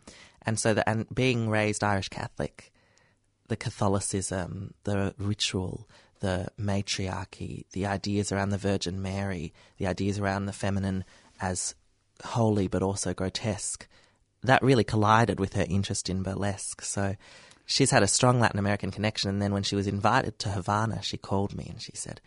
and 0.48 0.58
so 0.58 0.82
and 0.88 1.06
being 1.14 1.50
raised 1.50 1.84
Irish 1.84 2.08
Catholic, 2.08 2.72
the 3.50 3.58
Catholicism, 3.58 4.74
the 4.86 5.14
ritual, 5.20 5.88
the 6.22 6.48
matriarchy, 6.58 7.66
the 7.74 7.86
ideas 7.86 8.32
around 8.32 8.50
the 8.50 8.58
Virgin 8.58 9.02
Mary, 9.02 9.54
the 9.78 9.86
ideas 9.86 10.18
around 10.18 10.46
the 10.46 10.54
feminine 10.54 11.04
as 11.42 11.76
holy 12.24 12.68
but 12.68 12.82
also 12.82 13.14
grotesque, 13.14 13.88
that 14.42 14.64
really 14.64 14.86
collided 14.86 15.40
with 15.40 15.54
her 15.54 15.66
interest 15.68 16.10
in 16.10 16.24
burlesque. 16.24 16.82
So 16.82 17.16
she's 17.66 17.92
had 17.92 18.02
a 18.02 18.08
strong 18.08 18.40
Latin 18.40 18.60
American 18.60 18.90
connection. 18.90 19.30
And 19.30 19.42
then 19.42 19.54
when 19.54 19.64
she 19.64 19.76
was 19.76 19.86
invited 19.86 20.40
to 20.40 20.50
Havana, 20.50 21.02
she 21.04 21.18
called 21.18 21.56
me 21.56 21.68
and 21.70 21.82
she 21.82 21.92
said, 21.94 22.22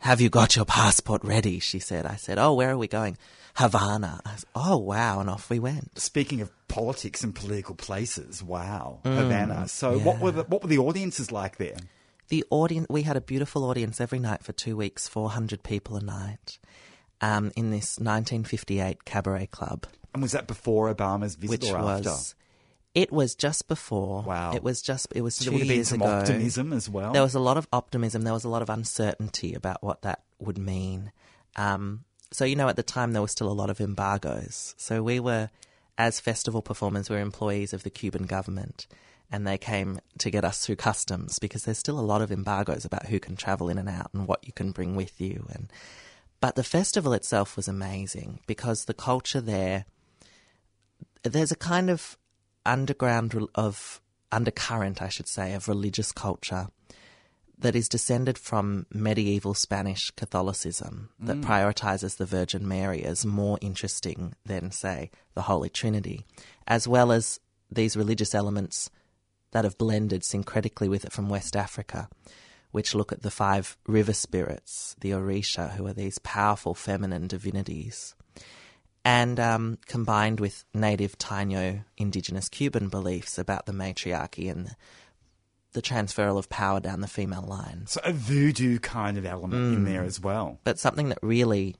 Have 0.00 0.20
you 0.20 0.30
got 0.30 0.56
your 0.56 0.64
passport 0.64 1.22
ready? 1.24 1.58
She 1.58 1.78
said. 1.78 2.06
I 2.06 2.16
said, 2.16 2.38
Oh, 2.38 2.54
where 2.54 2.70
are 2.70 2.78
we 2.78 2.88
going? 2.88 3.16
Havana. 3.54 4.20
I 4.24 4.36
said, 4.36 4.48
oh, 4.54 4.78
wow. 4.78 5.20
And 5.20 5.28
off 5.28 5.50
we 5.50 5.58
went. 5.58 5.98
Speaking 5.98 6.40
of 6.40 6.50
politics 6.68 7.22
and 7.22 7.34
political 7.34 7.74
places, 7.74 8.42
wow, 8.42 9.00
Mm, 9.04 9.16
Havana. 9.16 9.68
So 9.68 9.98
what 9.98 10.20
were 10.20 10.30
the 10.30 10.44
what 10.44 10.62
were 10.62 10.68
the 10.68 10.78
audiences 10.78 11.30
like 11.32 11.56
there? 11.58 11.76
The 12.28 12.44
audience, 12.50 12.86
we 12.88 13.02
had 13.02 13.16
a 13.16 13.20
beautiful 13.20 13.64
audience 13.64 14.00
every 14.00 14.20
night 14.20 14.44
for 14.44 14.52
two 14.52 14.76
weeks, 14.76 15.08
400 15.08 15.64
people 15.64 15.96
a 15.96 16.00
night, 16.00 16.58
um, 17.20 17.50
in 17.56 17.70
this 17.70 17.98
1958 17.98 19.04
cabaret 19.04 19.46
club. 19.46 19.86
And 20.14 20.22
was 20.22 20.32
that 20.32 20.46
before 20.46 20.92
Obama's 20.94 21.34
visit 21.34 21.60
which 21.62 21.70
or 21.70 21.78
was 21.78 22.06
after? 22.06 22.36
It 22.94 23.12
was 23.12 23.34
just 23.34 23.68
before. 23.68 24.22
Wow. 24.22 24.52
It 24.54 24.62
was 24.62 24.82
just 24.82 25.08
it 25.14 25.22
was 25.22 25.34
So 25.36 25.44
two 25.44 25.50
there 25.50 25.58
would 25.60 25.66
years 25.68 25.88
some 25.88 26.02
ago. 26.02 26.10
optimism 26.10 26.72
as 26.72 26.88
well. 26.88 27.12
There 27.12 27.22
was 27.22 27.34
a 27.34 27.40
lot 27.40 27.56
of 27.56 27.68
optimism. 27.72 28.22
There 28.22 28.32
was 28.32 28.44
a 28.44 28.48
lot 28.48 28.62
of 28.62 28.70
uncertainty 28.70 29.54
about 29.54 29.82
what 29.82 30.02
that 30.02 30.22
would 30.38 30.58
mean. 30.58 31.12
Um, 31.56 32.04
so 32.32 32.44
you 32.44 32.56
know, 32.56 32.68
at 32.68 32.76
the 32.76 32.82
time 32.82 33.12
there 33.12 33.22
was 33.22 33.30
still 33.32 33.50
a 33.50 33.52
lot 33.54 33.70
of 33.70 33.80
embargoes. 33.80 34.74
So 34.76 35.02
we 35.02 35.20
were, 35.20 35.50
as 35.98 36.20
festival 36.20 36.62
performers, 36.62 37.08
we 37.10 37.16
were 37.16 37.22
employees 37.22 37.72
of 37.72 37.82
the 37.82 37.90
Cuban 37.90 38.26
government, 38.26 38.86
and 39.30 39.46
they 39.46 39.58
came 39.58 40.00
to 40.18 40.30
get 40.30 40.44
us 40.44 40.64
through 40.64 40.76
customs 40.76 41.38
because 41.38 41.64
there's 41.64 41.78
still 41.78 41.98
a 41.98 42.02
lot 42.02 42.22
of 42.22 42.32
embargoes 42.32 42.84
about 42.84 43.06
who 43.06 43.20
can 43.20 43.36
travel 43.36 43.68
in 43.68 43.78
and 43.78 43.88
out 43.88 44.10
and 44.12 44.26
what 44.26 44.44
you 44.46 44.52
can 44.52 44.72
bring 44.72 44.96
with 44.96 45.20
you. 45.20 45.46
And 45.52 45.70
but 46.40 46.56
the 46.56 46.64
festival 46.64 47.12
itself 47.12 47.56
was 47.56 47.68
amazing 47.68 48.40
because 48.46 48.84
the 48.86 48.94
culture 48.94 49.40
there 49.40 49.84
there's 51.22 51.52
a 51.52 51.56
kind 51.56 51.90
of 51.90 52.16
underground 52.64 53.34
of 53.54 54.00
undercurrent, 54.32 55.02
I 55.02 55.08
should 55.08 55.28
say, 55.28 55.54
of 55.54 55.68
religious 55.68 56.12
culture 56.12 56.68
that 57.58 57.76
is 57.76 57.88
descended 57.88 58.38
from 58.38 58.86
medieval 58.92 59.54
Spanish 59.54 60.10
Catholicism 60.12 61.10
that 61.20 61.36
mm. 61.36 61.44
prioritizes 61.44 62.16
the 62.16 62.24
Virgin 62.24 62.66
Mary 62.66 63.04
as 63.04 63.26
more 63.26 63.58
interesting 63.60 64.34
than, 64.46 64.70
say, 64.70 65.10
the 65.34 65.42
Holy 65.42 65.68
Trinity, 65.68 66.24
as 66.66 66.88
well 66.88 67.12
as 67.12 67.38
these 67.70 67.96
religious 67.96 68.34
elements 68.34 68.90
that 69.52 69.64
have 69.64 69.76
blended 69.76 70.22
syncretically 70.22 70.88
with 70.88 71.04
it 71.04 71.12
from 71.12 71.28
West 71.28 71.54
Africa, 71.54 72.08
which 72.70 72.94
look 72.94 73.12
at 73.12 73.22
the 73.22 73.30
five 73.30 73.76
river 73.86 74.12
spirits, 74.12 74.96
the 75.00 75.10
Orisha, 75.10 75.72
who 75.72 75.86
are 75.86 75.92
these 75.92 76.18
powerful 76.20 76.74
feminine 76.74 77.26
divinities 77.26 78.14
and 79.04 79.40
um, 79.40 79.78
combined 79.86 80.40
with 80.40 80.64
native 80.74 81.16
Taino 81.18 81.84
indigenous 81.96 82.48
Cuban 82.48 82.88
beliefs 82.88 83.38
about 83.38 83.66
the 83.66 83.72
matriarchy 83.72 84.48
and 84.48 84.74
the 85.72 85.80
transferal 85.82 86.36
of 86.38 86.48
power 86.48 86.80
down 86.80 87.00
the 87.00 87.06
female 87.08 87.44
line. 87.46 87.84
so 87.86 88.00
a 88.04 88.12
voodoo 88.12 88.78
kind 88.80 89.16
of 89.16 89.24
element 89.24 89.62
Mm. 89.62 89.76
in 89.76 89.84
there 89.84 90.02
as 90.02 90.20
well. 90.20 90.58
But 90.64 90.78
something 90.78 91.08
that 91.10 91.18
really 91.22 91.76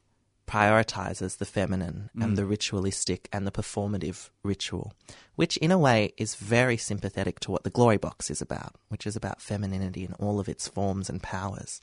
prioritizes 0.46 1.38
the 1.38 1.44
feminine 1.44 2.10
and 2.20 2.36
the 2.36 2.44
ritualistic 2.44 3.28
and 3.32 3.46
the 3.46 3.52
performative 3.52 4.30
ritual, 4.42 4.92
which 5.36 5.56
in 5.58 5.70
a 5.70 5.78
way 5.78 6.12
is 6.16 6.34
very 6.34 6.76
sympathetic 6.76 7.38
to 7.40 7.50
what 7.52 7.62
the 7.62 7.70
Glory 7.70 7.96
Box 7.98 8.30
is 8.30 8.42
about, 8.42 8.74
which 8.88 9.06
is 9.06 9.14
about 9.14 9.40
femininity 9.40 10.04
in 10.04 10.12
all 10.14 10.40
of 10.40 10.48
its 10.48 10.66
forms 10.66 11.08
and 11.08 11.22
powers. 11.22 11.80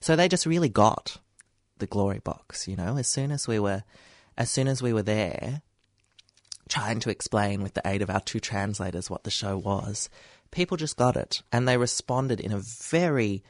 So 0.00 0.14
they 0.14 0.28
just 0.28 0.44
really 0.44 0.68
got 0.68 1.18
the 1.78 1.86
Glory 1.86 2.20
Box, 2.22 2.68
you 2.68 2.76
know, 2.76 2.98
as 2.98 3.08
soon 3.08 3.30
as 3.30 3.48
we 3.48 3.58
were 3.58 3.82
as 4.36 4.50
soon 4.50 4.68
as 4.68 4.82
we 4.82 4.92
were 4.92 5.02
there 5.02 5.62
trying 6.68 7.00
to 7.00 7.10
explain 7.10 7.62
with 7.62 7.74
the 7.74 7.82
aid 7.84 8.02
of 8.02 8.10
our 8.10 8.20
two 8.20 8.40
translators 8.40 9.10
what 9.10 9.24
the 9.24 9.30
show 9.30 9.58
was, 9.58 10.08
people 10.50 10.76
just 10.76 10.96
got 10.96 11.16
it. 11.16 11.42
And 11.52 11.68
they 11.68 11.76
responded 11.76 12.40
in 12.40 12.52
a 12.52 12.60
very 12.60 13.42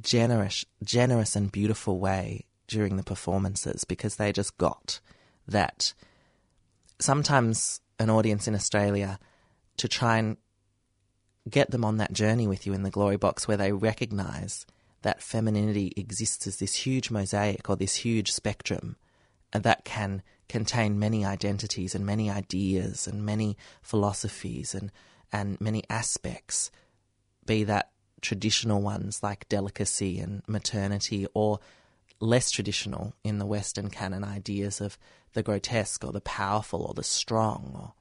generous 0.00 0.64
generous 0.82 1.36
and 1.36 1.52
beautiful 1.52 2.00
way 2.00 2.44
during 2.66 2.96
the 2.96 3.04
performances 3.04 3.84
because 3.84 4.16
they 4.16 4.32
just 4.32 4.58
got 4.58 4.98
that 5.46 5.92
sometimes 6.98 7.80
an 7.98 8.10
audience 8.10 8.48
in 8.48 8.54
Australia 8.54 9.18
to 9.76 9.86
try 9.86 10.18
and 10.18 10.36
get 11.48 11.70
them 11.70 11.84
on 11.84 11.98
that 11.98 12.12
journey 12.12 12.46
with 12.46 12.66
you 12.66 12.72
in 12.72 12.82
the 12.82 12.90
glory 12.90 13.16
box 13.16 13.46
where 13.46 13.56
they 13.56 13.70
recognize 13.70 14.66
that 15.02 15.22
femininity 15.22 15.92
exists 15.96 16.46
as 16.46 16.56
this 16.56 16.74
huge 16.74 17.10
mosaic 17.10 17.68
or 17.68 17.76
this 17.76 17.96
huge 17.96 18.32
spectrum 18.32 18.96
that 19.62 19.84
can 19.84 20.22
contain 20.48 20.98
many 20.98 21.24
identities 21.24 21.94
and 21.94 22.04
many 22.04 22.30
ideas 22.30 23.06
and 23.06 23.24
many 23.24 23.56
philosophies 23.82 24.74
and, 24.74 24.90
and 25.32 25.60
many 25.60 25.82
aspects, 25.88 26.70
be 27.46 27.64
that 27.64 27.90
traditional 28.20 28.80
ones 28.80 29.22
like 29.22 29.48
delicacy 29.48 30.18
and 30.18 30.42
maternity 30.46 31.26
or 31.34 31.60
less 32.20 32.50
traditional 32.50 33.14
in 33.22 33.38
the 33.38 33.46
Western 33.46 33.90
canon 33.90 34.24
ideas 34.24 34.80
of 34.80 34.98
the 35.34 35.42
grotesque 35.42 36.04
or 36.04 36.12
the 36.12 36.20
powerful 36.20 36.82
or 36.82 36.94
the 36.94 37.02
strong 37.02 37.72
or 37.74 37.92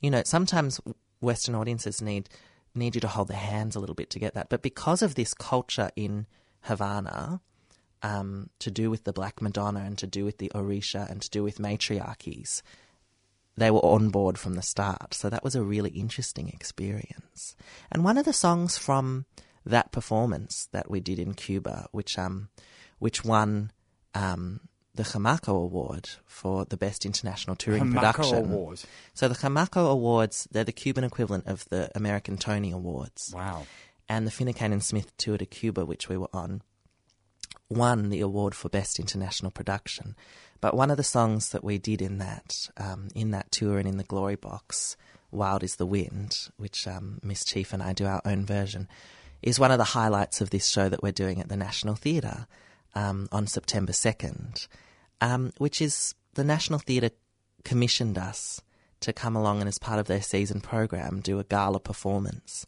you 0.00 0.10
know, 0.10 0.22
sometimes 0.22 0.82
Western 1.20 1.54
audiences 1.54 2.02
need 2.02 2.28
need 2.74 2.94
you 2.94 3.00
to 3.00 3.08
hold 3.08 3.28
their 3.28 3.38
hands 3.38 3.74
a 3.74 3.80
little 3.80 3.94
bit 3.94 4.10
to 4.10 4.18
get 4.18 4.34
that. 4.34 4.50
But 4.50 4.60
because 4.60 5.00
of 5.00 5.14
this 5.14 5.32
culture 5.32 5.90
in 5.96 6.26
Havana, 6.62 7.40
um, 8.04 8.50
to 8.58 8.70
do 8.70 8.90
with 8.90 9.04
the 9.04 9.14
Black 9.14 9.40
Madonna 9.40 9.80
and 9.80 9.96
to 9.98 10.06
do 10.06 10.24
with 10.24 10.36
the 10.36 10.52
Orisha 10.54 11.10
and 11.10 11.22
to 11.22 11.30
do 11.30 11.42
with 11.42 11.58
matriarchies, 11.58 12.62
they 13.56 13.70
were 13.70 13.84
on 13.84 14.10
board 14.10 14.38
from 14.38 14.54
the 14.54 14.62
start. 14.62 15.14
So 15.14 15.30
that 15.30 15.42
was 15.42 15.54
a 15.56 15.62
really 15.62 15.90
interesting 15.90 16.48
experience. 16.50 17.56
And 17.90 18.04
one 18.04 18.18
of 18.18 18.26
the 18.26 18.32
songs 18.34 18.76
from 18.76 19.24
that 19.64 19.90
performance 19.90 20.68
that 20.72 20.90
we 20.90 21.00
did 21.00 21.18
in 21.18 21.32
Cuba, 21.32 21.88
which 21.92 22.18
um, 22.18 22.50
which 22.98 23.24
won 23.24 23.72
um, 24.14 24.60
the 24.94 25.04
Jamaco 25.04 25.64
Award 25.64 26.10
for 26.26 26.66
the 26.66 26.76
best 26.76 27.06
international 27.06 27.56
touring 27.56 27.84
Hamaco 27.84 27.94
production. 27.94 28.44
Award. 28.44 28.82
So 29.14 29.28
the 29.28 29.34
Jamaco 29.34 29.90
Awards, 29.90 30.46
they're 30.52 30.64
the 30.64 30.72
Cuban 30.72 31.04
equivalent 31.04 31.46
of 31.46 31.66
the 31.70 31.90
American 31.94 32.36
Tony 32.36 32.70
Awards. 32.70 33.32
Wow. 33.34 33.66
And 34.10 34.26
the 34.26 34.30
Finucane 34.30 34.72
and 34.72 34.84
Smith 34.84 35.16
tour 35.16 35.38
to 35.38 35.46
Cuba, 35.46 35.86
which 35.86 36.10
we 36.10 36.18
were 36.18 36.28
on, 36.34 36.60
won 37.76 38.10
the 38.10 38.20
award 38.20 38.54
for 38.54 38.68
best 38.68 38.98
international 38.98 39.50
production. 39.50 40.14
But 40.60 40.76
one 40.76 40.90
of 40.90 40.96
the 40.96 41.02
songs 41.02 41.50
that 41.50 41.64
we 41.64 41.78
did 41.78 42.00
in 42.00 42.18
that 42.18 42.70
um, 42.76 43.08
in 43.14 43.30
that 43.32 43.50
tour 43.50 43.78
and 43.78 43.88
in 43.88 43.98
the 43.98 44.04
Glory 44.04 44.36
Box, 44.36 44.96
"Wild 45.30 45.62
Is 45.62 45.76
the 45.76 45.86
Wind," 45.86 46.48
which 46.56 46.86
um, 46.86 47.18
Miss 47.22 47.44
Chief 47.44 47.72
and 47.72 47.82
I 47.82 47.92
do 47.92 48.06
our 48.06 48.22
own 48.24 48.46
version, 48.46 48.88
is 49.42 49.60
one 49.60 49.70
of 49.70 49.78
the 49.78 49.84
highlights 49.84 50.40
of 50.40 50.50
this 50.50 50.68
show 50.68 50.88
that 50.88 51.02
we're 51.02 51.12
doing 51.12 51.40
at 51.40 51.48
the 51.48 51.56
National 51.56 51.94
Theatre 51.94 52.46
um, 52.94 53.28
on 53.30 53.46
September 53.46 53.92
second, 53.92 54.66
um, 55.20 55.52
which 55.58 55.82
is 55.82 56.14
the 56.34 56.44
National 56.44 56.78
Theatre 56.78 57.10
commissioned 57.64 58.18
us 58.18 58.60
to 59.00 59.12
come 59.12 59.36
along 59.36 59.60
and 59.60 59.68
as 59.68 59.78
part 59.78 59.98
of 59.98 60.06
their 60.06 60.22
season 60.22 60.60
program 60.60 61.20
do 61.20 61.38
a 61.38 61.44
gala 61.44 61.78
performance 61.80 62.66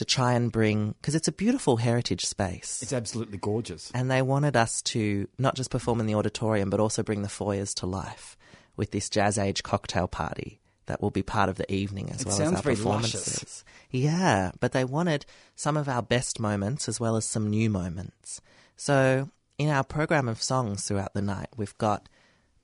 to 0.00 0.04
try 0.04 0.32
and 0.32 0.50
bring 0.50 0.94
because 1.00 1.14
it's 1.14 1.28
a 1.28 1.32
beautiful 1.44 1.76
heritage 1.76 2.24
space 2.24 2.80
It's 2.82 2.92
absolutely 2.92 3.38
gorgeous. 3.38 3.90
and 3.94 4.10
they 4.10 4.22
wanted 4.22 4.56
us 4.56 4.82
to 4.92 5.28
not 5.38 5.54
just 5.56 5.70
perform 5.70 6.00
in 6.00 6.06
the 6.06 6.14
auditorium 6.16 6.70
but 6.70 6.80
also 6.80 7.02
bring 7.02 7.22
the 7.22 7.28
foyers 7.28 7.74
to 7.74 7.86
life 7.86 8.36
with 8.76 8.90
this 8.92 9.08
jazz 9.10 9.36
age 9.38 9.62
cocktail 9.62 10.08
party 10.08 10.58
that 10.86 11.00
will 11.02 11.10
be 11.10 11.22
part 11.22 11.48
of 11.50 11.56
the 11.56 11.70
evening 11.72 12.10
as 12.10 12.22
It 12.22 12.26
well 12.28 12.40
as 12.42 12.52
our 12.54 12.62
very 12.62 12.76
performances. 12.76 13.26
luscious. 13.28 13.64
Yeah, 13.90 14.50
but 14.58 14.72
they 14.72 14.84
wanted 14.84 15.26
some 15.54 15.76
of 15.76 15.88
our 15.88 16.02
best 16.02 16.40
moments 16.40 16.88
as 16.88 16.98
well 16.98 17.14
as 17.16 17.24
some 17.26 17.48
new 17.50 17.68
moments. 17.70 18.40
So 18.76 19.28
in 19.58 19.68
our 19.68 19.84
program 19.84 20.28
of 20.28 20.42
songs 20.42 20.84
throughout 20.88 21.12
the 21.14 21.22
night, 21.22 21.48
we've 21.56 21.76
got 21.78 22.08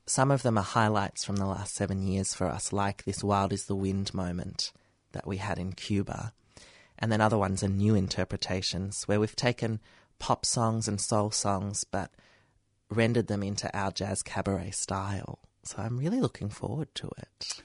some 0.06 0.30
of 0.30 0.42
them 0.42 0.56
are 0.56 0.64
highlights 0.64 1.24
from 1.24 1.36
the 1.36 1.46
last 1.46 1.74
seven 1.74 2.02
years 2.02 2.32
for 2.34 2.46
us, 2.48 2.72
like 2.72 3.04
this 3.04 3.22
Wild 3.22 3.52
is 3.52 3.66
the 3.66 3.76
Wind 3.76 4.14
moment 4.14 4.72
that 5.12 5.26
we 5.26 5.36
had 5.36 5.58
in 5.58 5.72
Cuba. 5.74 6.32
And 6.98 7.12
then 7.12 7.20
other 7.20 7.38
ones 7.38 7.62
are 7.62 7.68
new 7.68 7.94
interpretations 7.94 9.02
where 9.04 9.20
we've 9.20 9.36
taken 9.36 9.80
pop 10.18 10.46
songs 10.46 10.88
and 10.88 11.00
soul 11.00 11.30
songs 11.30 11.84
but 11.84 12.10
rendered 12.90 13.26
them 13.26 13.42
into 13.42 13.74
our 13.76 13.90
jazz 13.90 14.22
cabaret 14.22 14.70
style. 14.70 15.40
So 15.64 15.76
I'm 15.78 15.98
really 15.98 16.20
looking 16.20 16.48
forward 16.48 16.94
to 16.96 17.10
it. 17.18 17.62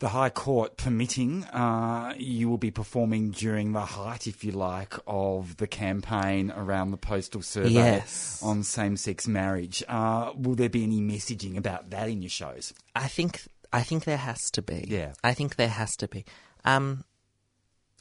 The 0.00 0.10
High 0.10 0.30
Court 0.30 0.76
permitting, 0.76 1.42
uh, 1.46 2.14
you 2.16 2.48
will 2.48 2.58
be 2.58 2.70
performing 2.70 3.30
during 3.32 3.72
the 3.72 3.80
height, 3.84 4.28
if 4.28 4.44
you 4.44 4.52
like, 4.52 4.94
of 5.08 5.56
the 5.56 5.66
campaign 5.66 6.52
around 6.52 6.92
the 6.92 6.96
postal 6.96 7.42
survey 7.42 7.70
Yes. 7.70 8.40
on 8.40 8.62
same-sex 8.62 9.26
marriage. 9.26 9.82
Uh, 9.88 10.30
will 10.36 10.54
there 10.54 10.68
be 10.68 10.84
any 10.84 11.00
messaging 11.00 11.56
about 11.56 11.90
that 11.90 12.08
in 12.08 12.22
your 12.22 12.28
shows? 12.30 12.72
I 12.94 13.08
think 13.08 13.42
I 13.72 13.82
think 13.82 14.04
there 14.04 14.16
has 14.18 14.50
to 14.52 14.62
be. 14.62 14.84
Yeah. 14.88 15.14
I 15.24 15.34
think 15.34 15.56
there 15.56 15.68
has 15.68 15.96
to 15.96 16.06
be. 16.08 16.24
Um, 16.64 17.04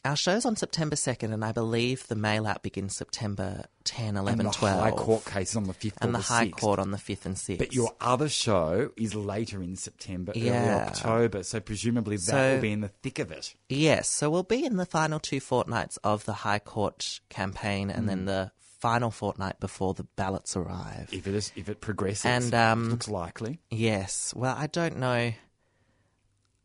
our 0.08 0.16
show's 0.16 0.46
on 0.46 0.56
September 0.56 0.96
2nd, 0.96 1.34
and 1.34 1.46
I 1.46 1.52
believe 1.52 2.08
the 2.08 2.16
mail 2.16 2.48
out 2.48 2.64
begins 2.64 2.96
September 2.96 3.66
10, 3.84 4.18
11, 4.18 4.40
and 4.40 4.50
the 4.50 4.54
12. 4.54 4.80
High 4.82 4.92
Court 4.92 5.26
case 5.26 5.56
on 5.56 5.66
the 5.66 5.74
5th 5.74 5.94
and 6.02 6.14
the 6.14 6.18
the 6.18 6.24
High 6.24 6.48
6th. 6.48 6.52
Court 6.60 6.80
on 6.80 6.92
the 6.92 6.98
5th 6.98 7.26
and 7.26 7.36
6th. 7.36 7.58
But 7.60 7.74
your 7.74 7.92
other 8.02 8.28
show 8.30 8.92
is 8.98 9.14
later 9.14 9.62
in 9.62 9.76
September, 9.76 10.32
early 10.36 10.50
October, 10.50 11.44
so 11.44 11.60
presumably 11.60 12.16
that 12.18 12.24
So- 12.24 12.54
will 12.56 12.62
be 12.62 12.72
in 12.72 12.82
the 12.82 12.88
thick 12.90 13.20
of 13.20 13.32
it. 13.32 13.54
Yes, 13.70 14.10
so 14.10 14.30
we'll 14.30 14.44
be 14.44 14.66
in 14.66 14.78
the 14.78 14.86
final 14.86 15.20
two 15.20 15.40
fortnights 15.40 15.98
of 16.04 16.26
the 16.26 16.34
High 16.34 16.60
Court 16.60 17.20
campaign 17.30 17.90
and 17.90 18.06
Mm. 18.06 18.08
then 18.08 18.26
the 18.26 18.52
final 18.80 19.10
fortnight 19.12 19.60
before 19.60 19.94
the 19.94 20.04
ballots 20.16 20.56
arrive. 20.56 21.10
If 21.12 21.28
it 21.28 21.34
is, 21.36 21.52
if 21.56 21.68
it 21.70 21.82
progresses, 21.82 22.26
And, 22.26 22.54
um, 22.54 22.90
looks 22.92 23.08
likely. 23.08 23.60
Yes. 23.72 24.34
Well, 24.36 24.56
I 24.58 24.68
don't 24.68 24.98
know. 24.98 25.34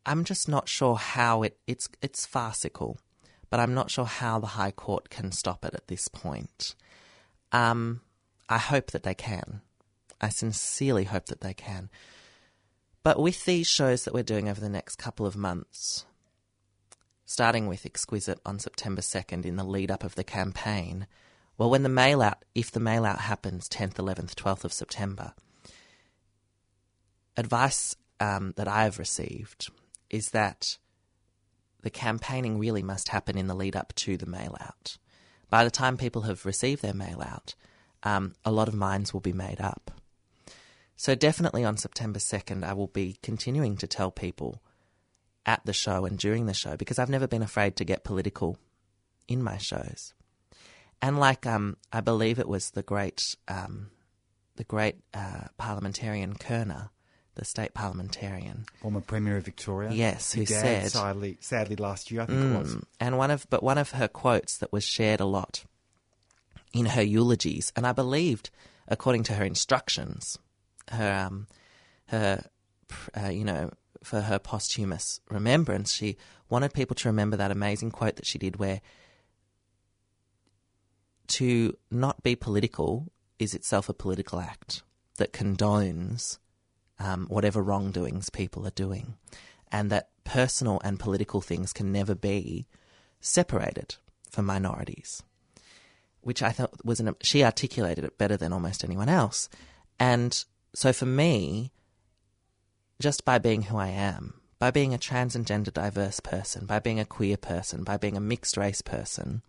I'm 0.04 0.24
just 0.24 0.48
not 0.48 0.68
sure 0.68 0.96
how 0.96 1.42
it 1.44 1.58
it's 1.66 1.88
it's 2.02 2.26
farcical, 2.26 2.98
but 3.52 3.60
I'm 3.60 3.74
not 3.74 3.90
sure 3.90 4.06
how 4.06 4.38
the 4.38 4.46
High 4.46 4.70
Court 4.70 5.10
can 5.10 5.30
stop 5.30 5.62
it 5.66 5.74
at 5.74 5.88
this 5.88 6.08
point. 6.08 6.74
Um, 7.52 8.00
I 8.48 8.56
hope 8.56 8.92
that 8.92 9.02
they 9.02 9.14
can. 9.14 9.60
I 10.22 10.30
sincerely 10.30 11.04
hope 11.04 11.26
that 11.26 11.42
they 11.42 11.52
can. 11.52 11.90
But 13.02 13.20
with 13.20 13.44
these 13.44 13.66
shows 13.66 14.04
that 14.04 14.14
we're 14.14 14.22
doing 14.22 14.48
over 14.48 14.58
the 14.58 14.70
next 14.70 14.96
couple 14.96 15.26
of 15.26 15.36
months, 15.36 16.06
starting 17.26 17.66
with 17.66 17.84
Exquisite 17.84 18.40
on 18.46 18.58
September 18.58 19.02
2nd 19.02 19.44
in 19.44 19.56
the 19.56 19.64
lead 19.64 19.90
up 19.90 20.02
of 20.02 20.14
the 20.14 20.24
campaign, 20.24 21.06
well, 21.58 21.68
when 21.68 21.82
the 21.82 21.90
mail 21.90 22.22
out, 22.22 22.46
if 22.54 22.70
the 22.70 22.80
mail 22.80 23.04
out 23.04 23.18
happens 23.18 23.68
10th, 23.68 23.96
11th, 23.96 24.34
12th 24.34 24.64
of 24.64 24.72
September, 24.72 25.34
advice 27.36 27.96
um, 28.18 28.54
that 28.56 28.66
I 28.66 28.84
have 28.84 28.98
received 28.98 29.70
is 30.08 30.30
that 30.30 30.78
the 31.82 31.90
campaigning 31.90 32.58
really 32.58 32.82
must 32.82 33.08
happen 33.08 33.36
in 33.36 33.46
the 33.46 33.54
lead 33.54 33.76
up 33.76 33.94
to 33.96 34.16
the 34.16 34.26
mail 34.26 34.56
out. 34.60 34.96
By 35.50 35.64
the 35.64 35.70
time 35.70 35.96
people 35.96 36.22
have 36.22 36.46
received 36.46 36.82
their 36.82 36.94
mail 36.94 37.20
out, 37.20 37.54
um, 38.02 38.34
a 38.44 38.50
lot 38.50 38.68
of 38.68 38.74
minds 38.74 39.12
will 39.12 39.20
be 39.20 39.32
made 39.32 39.60
up. 39.60 39.90
So, 40.96 41.14
definitely 41.14 41.64
on 41.64 41.76
September 41.76 42.18
2nd, 42.18 42.64
I 42.64 42.74
will 42.74 42.86
be 42.86 43.18
continuing 43.22 43.76
to 43.78 43.86
tell 43.86 44.10
people 44.10 44.62
at 45.44 45.64
the 45.64 45.72
show 45.72 46.04
and 46.04 46.18
during 46.18 46.46
the 46.46 46.54
show 46.54 46.76
because 46.76 46.98
I've 46.98 47.10
never 47.10 47.26
been 47.26 47.42
afraid 47.42 47.76
to 47.76 47.84
get 47.84 48.04
political 48.04 48.56
in 49.26 49.42
my 49.42 49.58
shows. 49.58 50.14
And 51.00 51.18
like 51.18 51.46
um, 51.46 51.76
I 51.92 52.00
believe 52.00 52.38
it 52.38 52.48
was 52.48 52.70
the 52.70 52.82
great, 52.82 53.20
um, 53.48 53.90
the 54.56 54.64
great 54.64 54.96
uh, 55.12 55.48
parliamentarian 55.58 56.34
Kirner, 56.34 56.90
the 57.34 57.44
state 57.44 57.72
parliamentarian, 57.74 58.66
Former 58.80 59.00
Premier 59.00 59.36
of 59.38 59.44
Victoria. 59.44 59.90
Yes, 59.90 60.32
who 60.32 60.44
said- 60.44 60.90
sadly, 60.90 61.38
sadly 61.40 61.76
last 61.76 62.10
year, 62.10 62.22
I 62.22 62.26
think 62.26 62.38
it 62.54 62.58
was. 62.58 62.74
Mm, 62.74 62.82
and 63.00 63.18
one 63.18 63.30
of 63.30 63.46
but 63.48 63.62
one 63.62 63.78
of 63.78 63.92
her 63.92 64.08
quotes 64.08 64.58
that 64.58 64.72
was 64.72 64.84
shared 64.84 65.20
a 65.20 65.24
lot 65.24 65.64
in 66.74 66.86
her 66.86 67.02
eulogies, 67.02 67.72
and 67.76 67.86
I 67.86 67.92
believed, 67.92 68.50
according 68.88 69.22
to 69.24 69.34
her 69.34 69.44
instructions, 69.44 70.38
her 70.90 71.26
um, 71.26 71.46
her 72.06 72.44
uh, 73.16 73.28
you 73.28 73.44
know 73.44 73.70
for 74.02 74.20
her 74.22 74.38
posthumous 74.38 75.20
remembrance, 75.30 75.92
she 75.94 76.16
wanted 76.50 76.74
people 76.74 76.96
to 76.96 77.08
remember 77.08 77.36
that 77.36 77.50
amazing 77.50 77.90
quote 77.92 78.16
that 78.16 78.26
she 78.26 78.36
did, 78.38 78.56
where 78.56 78.80
to 81.28 81.76
not 81.90 82.22
be 82.22 82.34
political 82.36 83.10
is 83.38 83.54
itself 83.54 83.88
a 83.88 83.94
political 83.94 84.38
act 84.40 84.82
that 85.16 85.32
condones 85.32 86.38
um, 87.02 87.26
whatever 87.28 87.62
wrongdoings 87.62 88.30
people 88.30 88.66
are 88.66 88.70
doing, 88.70 89.14
and 89.70 89.90
that 89.90 90.10
personal 90.24 90.80
and 90.84 91.00
political 91.00 91.40
things 91.40 91.72
can 91.72 91.92
never 91.92 92.14
be 92.14 92.66
separated 93.20 93.96
for 94.30 94.42
minorities. 94.42 95.22
Which 96.20 96.42
I 96.42 96.50
thought 96.50 96.84
was 96.84 97.00
an 97.00 97.14
she 97.22 97.42
articulated 97.42 98.04
it 98.04 98.18
better 98.18 98.36
than 98.36 98.52
almost 98.52 98.84
anyone 98.84 99.08
else, 99.08 99.48
and 99.98 100.44
so 100.74 100.92
for 100.92 101.06
me, 101.06 101.72
just 103.00 103.24
by 103.24 103.38
being 103.38 103.62
who 103.62 103.76
I 103.76 103.88
am, 103.88 104.40
by 104.58 104.70
being 104.70 104.94
a 104.94 104.98
trans 104.98 105.34
and 105.34 105.46
gender 105.46 105.72
diverse 105.72 106.20
person, 106.20 106.66
by 106.66 106.78
being 106.78 107.00
a 107.00 107.04
queer 107.04 107.36
person, 107.36 107.82
by 107.82 107.96
being 107.96 108.16
a 108.16 108.20
mixed 108.20 108.56
race 108.56 108.80
person, 108.80 109.42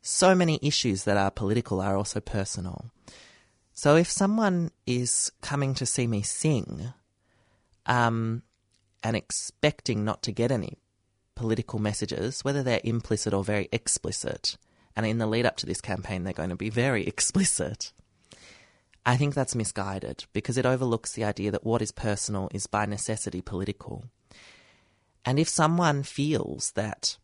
so 0.00 0.34
many 0.34 0.58
issues 0.62 1.04
that 1.04 1.16
are 1.16 1.30
political 1.30 1.80
are 1.80 1.96
also 1.96 2.20
personal. 2.20 2.90
So 3.76 3.94
if 3.94 4.10
someone 4.10 4.70
is 4.86 5.30
coming 5.42 5.74
to 5.74 5.84
see 5.84 6.06
me 6.06 6.22
sing, 6.22 6.94
um, 7.84 8.42
and 9.02 9.14
expecting 9.14 10.02
not 10.02 10.22
to 10.22 10.32
get 10.32 10.50
any 10.50 10.78
political 11.34 11.78
messages, 11.78 12.42
whether 12.42 12.62
they're 12.62 12.80
implicit 12.84 13.34
or 13.34 13.44
very 13.44 13.68
explicit, 13.70 14.56
and 14.96 15.04
in 15.04 15.18
the 15.18 15.26
lead 15.26 15.44
up 15.44 15.58
to 15.58 15.66
this 15.66 15.82
campaign, 15.82 16.24
they're 16.24 16.32
going 16.32 16.48
to 16.48 16.56
be 16.56 16.70
very 16.70 17.06
explicit. 17.06 17.92
I 19.04 19.18
think 19.18 19.34
that's 19.34 19.54
misguided 19.54 20.24
because 20.32 20.56
it 20.56 20.64
overlooks 20.64 21.12
the 21.12 21.24
idea 21.24 21.50
that 21.50 21.66
what 21.66 21.82
is 21.82 21.92
personal 21.92 22.48
is 22.54 22.66
by 22.66 22.86
necessity 22.86 23.42
political. 23.42 24.06
And 25.22 25.38
if 25.38 25.50
someone 25.50 26.02
feels 26.02 26.72
that 26.72 27.18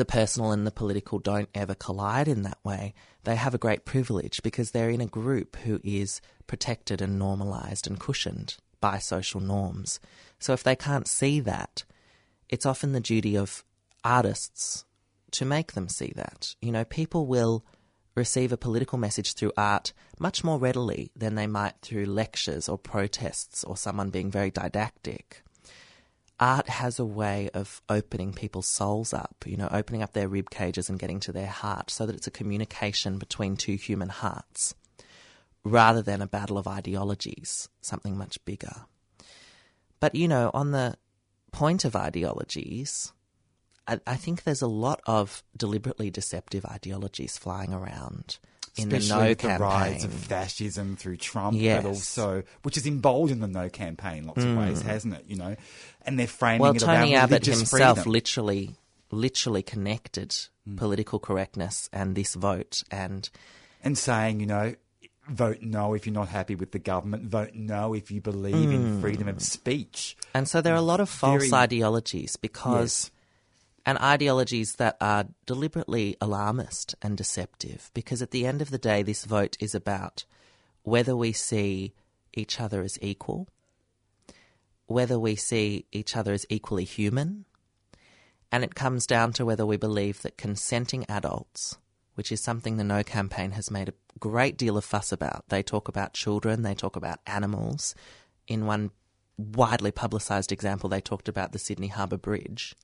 the 0.00 0.04
personal 0.06 0.50
and 0.50 0.66
the 0.66 0.70
political 0.70 1.18
don't 1.18 1.50
ever 1.54 1.74
collide 1.74 2.26
in 2.26 2.40
that 2.42 2.58
way, 2.64 2.94
they 3.24 3.36
have 3.36 3.54
a 3.54 3.58
great 3.58 3.84
privilege 3.84 4.42
because 4.42 4.70
they're 4.70 4.88
in 4.88 5.02
a 5.02 5.06
group 5.06 5.56
who 5.56 5.78
is 5.84 6.22
protected 6.46 7.02
and 7.02 7.18
normalized 7.18 7.86
and 7.86 8.00
cushioned 8.00 8.56
by 8.80 8.98
social 8.98 9.42
norms. 9.42 10.00
So 10.38 10.54
if 10.54 10.62
they 10.62 10.74
can't 10.74 11.06
see 11.06 11.38
that, 11.40 11.84
it's 12.48 12.64
often 12.64 12.92
the 12.92 13.00
duty 13.00 13.36
of 13.36 13.62
artists 14.02 14.86
to 15.32 15.44
make 15.44 15.72
them 15.72 15.86
see 15.86 16.14
that. 16.16 16.54
You 16.62 16.72
know, 16.72 16.86
people 16.86 17.26
will 17.26 17.62
receive 18.14 18.52
a 18.52 18.56
political 18.56 18.96
message 18.96 19.34
through 19.34 19.52
art 19.54 19.92
much 20.18 20.42
more 20.42 20.58
readily 20.58 21.12
than 21.14 21.34
they 21.34 21.46
might 21.46 21.74
through 21.82 22.06
lectures 22.06 22.70
or 22.70 22.78
protests 22.78 23.64
or 23.64 23.76
someone 23.76 24.08
being 24.08 24.30
very 24.30 24.50
didactic 24.50 25.42
art 26.40 26.68
has 26.68 26.98
a 26.98 27.04
way 27.04 27.50
of 27.52 27.82
opening 27.88 28.32
people's 28.32 28.66
souls 28.66 29.12
up, 29.12 29.44
you 29.46 29.56
know, 29.56 29.68
opening 29.70 30.02
up 30.02 30.14
their 30.14 30.28
rib 30.28 30.50
cages 30.50 30.88
and 30.88 30.98
getting 30.98 31.20
to 31.20 31.32
their 31.32 31.46
heart 31.46 31.90
so 31.90 32.06
that 32.06 32.16
it's 32.16 32.26
a 32.26 32.32
communication 32.32 33.18
between 33.18 33.56
two 33.56 33.76
human 33.76 34.08
hearts 34.08 34.74
rather 35.62 36.00
than 36.00 36.22
a 36.22 36.26
battle 36.26 36.56
of 36.56 36.66
ideologies, 36.66 37.68
something 37.82 38.16
much 38.16 38.42
bigger. 38.46 38.86
But, 40.00 40.14
you 40.14 40.26
know, 40.26 40.50
on 40.54 40.70
the 40.70 40.96
point 41.52 41.84
of 41.84 41.94
ideologies, 41.94 43.12
I, 43.86 44.00
I 44.06 44.16
think 44.16 44.42
there's 44.42 44.62
a 44.62 44.66
lot 44.66 45.02
of 45.06 45.42
deliberately 45.54 46.10
deceptive 46.10 46.64
ideologies 46.64 47.36
flying 47.36 47.74
around 47.74 48.38
in 48.76 48.92
Especially 48.92 49.08
the 49.08 49.14
no 49.22 49.28
with 49.30 49.38
the 49.40 49.58
rise 49.58 50.04
of 50.04 50.12
fascism 50.12 50.96
through 50.96 51.16
Trump, 51.16 51.56
Yes. 51.58 51.82
but 51.82 51.88
also 51.88 52.42
which 52.62 52.76
has 52.76 52.86
emboldened 52.86 53.42
the 53.42 53.48
no 53.48 53.68
campaign 53.68 54.18
in 54.18 54.26
lots 54.26 54.44
of 54.44 54.56
ways, 54.56 54.82
hasn't 54.82 55.14
it? 55.14 55.24
You 55.26 55.36
know, 55.36 55.56
and 56.06 56.18
they're 56.18 56.26
framing 56.26 56.58
Hmm. 56.58 56.62
Well, 56.62 56.76
it 56.76 56.78
Tony 56.80 57.12
around 57.14 57.22
Abbott 57.24 57.46
religious 57.46 57.58
himself 57.70 57.98
freedom. 57.98 58.12
literally, 58.12 58.70
literally 59.10 59.62
connected 59.62 60.34
Hmm. 60.66 60.76
political 60.76 61.18
correctness 61.18 61.88
and 61.92 62.14
this 62.14 62.34
vote 62.34 62.82
and 62.90 63.28
and 63.82 63.96
saying, 63.98 64.40
you 64.40 64.46
know, 64.46 64.74
vote 65.28 65.58
no 65.62 65.94
if 65.94 66.06
you're 66.06 66.12
not 66.14 66.28
happy 66.28 66.54
with 66.54 66.72
the 66.72 66.78
government, 66.78 67.24
vote 67.24 67.50
no 67.54 67.94
if 67.94 68.10
you 68.10 68.20
believe 68.20 68.70
in 68.70 69.00
freedom 69.00 69.26
of 69.28 69.40
speech. 69.42 70.16
And 70.34 70.46
so 70.48 70.60
there 70.60 70.74
are 70.74 70.76
a 70.76 70.82
lot 70.82 71.00
of 71.00 71.08
false 71.08 71.48
Very- 71.48 71.54
ideologies 71.62 72.36
because, 72.36 73.10
and 73.86 73.98
ideologies 73.98 74.74
that 74.74 74.96
are 75.00 75.26
deliberately 75.46 76.16
alarmist 76.20 76.94
and 77.02 77.16
deceptive 77.16 77.90
because 77.94 78.20
at 78.22 78.30
the 78.30 78.46
end 78.46 78.60
of 78.60 78.70
the 78.70 78.78
day, 78.78 79.02
this 79.02 79.24
vote 79.24 79.56
is 79.60 79.74
about 79.74 80.24
whether 80.82 81.16
we 81.16 81.32
see 81.32 81.94
each 82.34 82.60
other 82.60 82.82
as 82.82 82.98
equal, 83.02 83.48
whether 84.86 85.18
we 85.18 85.36
see 85.36 85.86
each 85.92 86.16
other 86.16 86.32
as 86.32 86.46
equally 86.48 86.84
human, 86.84 87.44
and 88.52 88.64
it 88.64 88.74
comes 88.74 89.06
down 89.06 89.32
to 89.32 89.44
whether 89.44 89.64
we 89.64 89.76
believe 89.76 90.22
that 90.22 90.36
consenting 90.36 91.04
adults, 91.08 91.78
which 92.14 92.32
is 92.32 92.40
something 92.40 92.76
the 92.76 92.84
No 92.84 93.02
campaign 93.02 93.52
has 93.52 93.70
made 93.70 93.88
a 93.88 93.94
great 94.18 94.56
deal 94.56 94.76
of 94.76 94.84
fuss 94.84 95.12
about. 95.12 95.44
They 95.48 95.62
talk 95.62 95.88
about 95.88 96.14
children, 96.14 96.62
they 96.62 96.74
talk 96.74 96.96
about 96.96 97.20
animals. 97.26 97.94
In 98.46 98.66
one 98.66 98.90
widely 99.38 99.92
publicised 99.92 100.52
example, 100.52 100.90
they 100.90 101.00
talked 101.00 101.28
about 101.28 101.52
the 101.52 101.58
Sydney 101.58 101.88
Harbour 101.88 102.18
Bridge. 102.18 102.74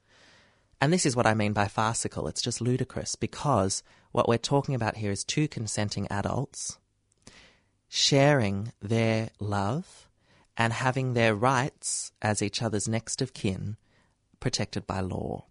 And 0.80 0.92
this 0.92 1.06
is 1.06 1.16
what 1.16 1.26
I 1.26 1.34
mean 1.34 1.52
by 1.52 1.68
farcical. 1.68 2.28
It's 2.28 2.42
just 2.42 2.60
ludicrous 2.60 3.16
because 3.16 3.82
what 4.12 4.28
we're 4.28 4.38
talking 4.38 4.74
about 4.74 4.96
here 4.96 5.10
is 5.10 5.24
two 5.24 5.48
consenting 5.48 6.06
adults 6.10 6.78
sharing 7.88 8.72
their 8.80 9.30
love 9.38 10.08
and 10.56 10.72
having 10.72 11.14
their 11.14 11.34
rights 11.34 12.12
as 12.20 12.42
each 12.42 12.62
other's 12.62 12.88
next 12.88 13.22
of 13.22 13.32
kin 13.32 13.76
protected 14.40 14.86
by 14.86 15.00
law, 15.00 15.44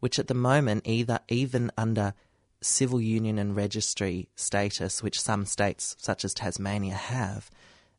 which 0.00 0.18
at 0.18 0.28
the 0.28 0.34
moment, 0.34 0.86
either 0.86 1.20
even 1.28 1.70
under 1.76 2.14
civil 2.60 3.00
union 3.00 3.38
and 3.38 3.56
registry 3.56 4.28
status, 4.36 5.02
which 5.02 5.20
some 5.20 5.44
states 5.44 5.96
such 5.98 6.24
as 6.24 6.32
Tasmania 6.32 6.94
have, 6.94 7.50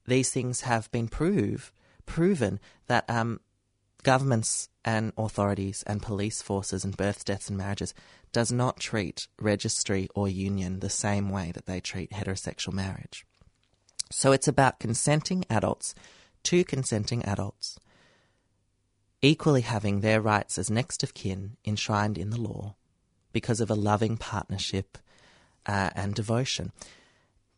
these 0.05 0.31
things 0.31 0.61
have 0.61 0.91
been 0.91 1.07
prove, 1.07 1.71
proven 2.05 2.59
that 2.87 3.09
um, 3.09 3.39
governments 4.03 4.69
and 4.85 5.13
authorities 5.17 5.83
and 5.87 6.01
police 6.01 6.41
forces 6.41 6.83
and 6.83 6.95
births, 6.95 7.23
deaths 7.23 7.49
and 7.49 7.57
marriages 7.57 7.93
does 8.31 8.51
not 8.51 8.79
treat 8.79 9.27
registry 9.39 10.09
or 10.15 10.27
union 10.27 10.79
the 10.79 10.89
same 10.89 11.29
way 11.29 11.51
that 11.53 11.65
they 11.65 11.79
treat 11.79 12.11
heterosexual 12.11 12.73
marriage. 12.73 13.25
So 14.11 14.31
it's 14.31 14.47
about 14.47 14.79
consenting 14.79 15.45
adults, 15.49 15.95
two 16.43 16.63
consenting 16.63 17.23
adults, 17.25 17.79
equally 19.21 19.61
having 19.61 20.01
their 20.01 20.21
rights 20.21 20.57
as 20.57 20.69
next 20.69 21.01
of 21.03 21.13
kin 21.13 21.57
enshrined 21.65 22.17
in 22.17 22.29
the 22.29 22.41
law 22.41 22.75
because 23.31 23.61
of 23.61 23.71
a 23.71 23.75
loving 23.75 24.17
partnership 24.17 24.97
uh, 25.65 25.89
and 25.95 26.13
devotion. 26.13 26.71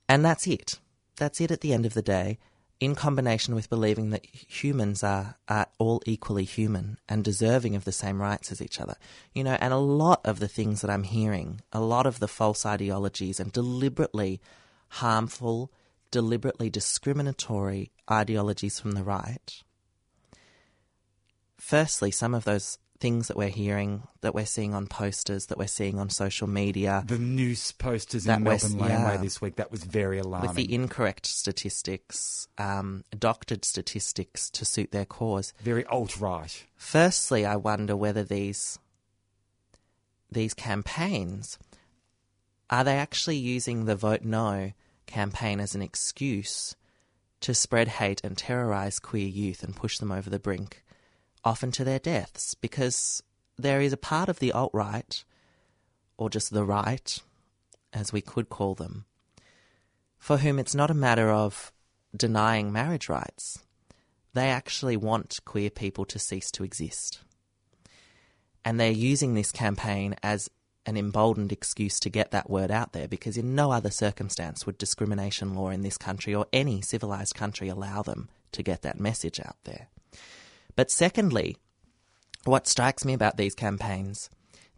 And 0.07 0.23
that's 0.23 0.47
it. 0.47 0.79
That's 1.17 1.41
it 1.41 1.51
at 1.51 1.61
the 1.61 1.73
end 1.73 1.85
of 1.85 1.93
the 1.93 2.01
day, 2.01 2.37
in 2.79 2.95
combination 2.95 3.55
with 3.55 3.69
believing 3.69 4.09
that 4.09 4.25
humans 4.25 5.03
are, 5.03 5.35
are 5.47 5.67
all 5.77 6.01
equally 6.05 6.43
human 6.43 6.97
and 7.07 7.23
deserving 7.23 7.75
of 7.75 7.85
the 7.85 7.91
same 7.91 8.21
rights 8.21 8.51
as 8.51 8.61
each 8.61 8.81
other. 8.81 8.95
You 9.33 9.43
know, 9.43 9.57
and 9.59 9.73
a 9.73 9.77
lot 9.77 10.21
of 10.25 10.39
the 10.39 10.47
things 10.47 10.81
that 10.81 10.89
I'm 10.89 11.03
hearing, 11.03 11.61
a 11.71 11.79
lot 11.79 12.05
of 12.05 12.19
the 12.19 12.27
false 12.27 12.65
ideologies 12.65 13.39
and 13.39 13.51
deliberately 13.51 14.41
harmful, 14.89 15.71
deliberately 16.11 16.69
discriminatory 16.69 17.91
ideologies 18.11 18.79
from 18.79 18.91
the 18.91 19.03
right. 19.03 19.63
Firstly, 21.57 22.11
some 22.11 22.35
of 22.35 22.43
those 22.43 22.77
things 22.99 23.27
that 23.27 23.37
we're 23.37 23.49
hearing, 23.49 24.03
that 24.21 24.33
we're 24.33 24.45
seeing 24.45 24.73
on 24.73 24.87
posters, 24.87 25.47
that 25.47 25.57
we're 25.57 25.67
seeing 25.67 25.99
on 25.99 26.09
social 26.09 26.47
media. 26.47 27.03
The 27.05 27.17
news 27.17 27.71
posters 27.73 28.25
in 28.25 28.43
Melbourne 28.43 28.77
Laneway 28.77 29.15
yeah. 29.15 29.17
this 29.17 29.41
week, 29.41 29.57
that 29.57 29.71
was 29.71 29.83
very 29.83 30.19
alarming. 30.19 30.47
With 30.47 30.57
the 30.57 30.73
incorrect 30.73 31.25
statistics, 31.25 32.47
um, 32.57 33.03
doctored 33.17 33.65
statistics 33.65 34.49
to 34.51 34.65
suit 34.65 34.91
their 34.91 35.05
cause. 35.05 35.53
very 35.61 35.85
alt-right. 35.85 36.65
Firstly, 36.77 37.45
I 37.45 37.57
wonder 37.57 37.95
whether 37.95 38.23
these 38.23 38.79
these 40.31 40.53
campaigns 40.53 41.57
are 42.69 42.83
they 42.83 42.97
actually 42.97 43.37
using 43.37 43.85
the 43.85 43.95
vote 43.95 44.23
no 44.23 44.71
campaign 45.05 45.59
as 45.59 45.75
an 45.75 45.81
excuse 45.81 46.75
to 47.41 47.53
spread 47.53 47.87
hate 47.87 48.21
and 48.23 48.37
terrorize 48.37 48.99
queer 48.99 49.27
youth 49.27 49.63
and 49.63 49.75
push 49.75 49.99
them 49.99 50.11
over 50.11 50.29
the 50.29 50.39
brink, 50.39 50.83
often 51.45 51.71
to 51.71 51.83
their 51.83 51.99
deaths, 51.99 52.55
because 52.55 53.23
there 53.57 53.79
is 53.79 53.93
a 53.93 53.97
part 53.97 54.27
of 54.27 54.39
the 54.39 54.51
alt 54.51 54.71
right, 54.73 55.23
or 56.17 56.29
just 56.29 56.51
the 56.51 56.65
right, 56.65 57.19
as 57.93 58.11
we 58.11 58.19
could 58.21 58.49
call 58.49 58.75
them, 58.75 59.05
for 60.17 60.37
whom 60.37 60.59
it's 60.59 60.75
not 60.75 60.91
a 60.91 60.95
matter 60.95 61.29
of 61.29 61.71
denying 62.15 62.71
marriage 62.71 63.07
rights. 63.07 63.59
They 64.33 64.49
actually 64.49 64.97
want 64.97 65.39
queer 65.45 65.69
people 65.69 66.03
to 66.05 66.19
cease 66.19 66.51
to 66.51 66.63
exist. 66.63 67.21
And 68.65 68.79
they're 68.79 68.91
using 68.91 69.33
this 69.33 69.51
campaign 69.51 70.15
as 70.23 70.49
an 70.85 70.97
emboldened 70.97 71.51
excuse 71.51 71.99
to 71.99 72.09
get 72.09 72.31
that 72.31 72.49
word 72.49 72.69
out 72.69 72.93
there 72.93 73.07
because 73.07 73.37
in 73.37 73.55
no 73.55 73.71
other 73.71 73.89
circumstance 73.89 74.65
would 74.65 74.77
discrimination 74.77 75.55
law 75.55 75.69
in 75.69 75.81
this 75.81 75.97
country 75.97 76.35
or 76.35 76.45
any 76.53 76.81
civilized 76.81 77.33
country 77.33 77.69
allow 77.69 78.01
them 78.01 78.29
to 78.51 78.61
get 78.61 78.81
that 78.81 78.99
message 78.99 79.39
out 79.39 79.57
there. 79.63 79.87
But 80.75 80.91
secondly, 80.91 81.57
what 82.43 82.67
strikes 82.67 83.05
me 83.05 83.13
about 83.13 83.37
these 83.37 83.55
campaigns, 83.55 84.29